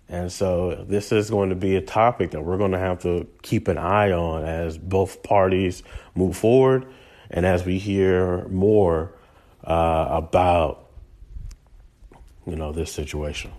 And 0.08 0.32
so 0.32 0.86
this 0.88 1.12
is 1.12 1.32
going 1.32 1.50
to 1.50 1.56
be 1.56 1.76
a 1.76 1.82
topic 1.82 2.32
that 2.32 2.43
we're 2.43 2.60
going 2.60 2.72
to 2.72 2.80
have 2.80 3.00
to 3.00 3.28
keep 3.41 3.67
an 3.67 3.80
eye 3.80 4.12
on 4.12 4.43
as 4.43 4.78
both 4.78 5.24
parties 5.24 5.82
move 6.13 6.38
forward 6.38 6.86
and 7.32 7.43
as 7.43 7.65
we 7.65 7.80
hear 7.80 8.48
more 8.50 9.12
uh, 9.63 10.08
about, 10.10 10.86
you 12.45 12.56
know, 12.56 12.72
this 12.72 12.91
situation. 12.91 13.52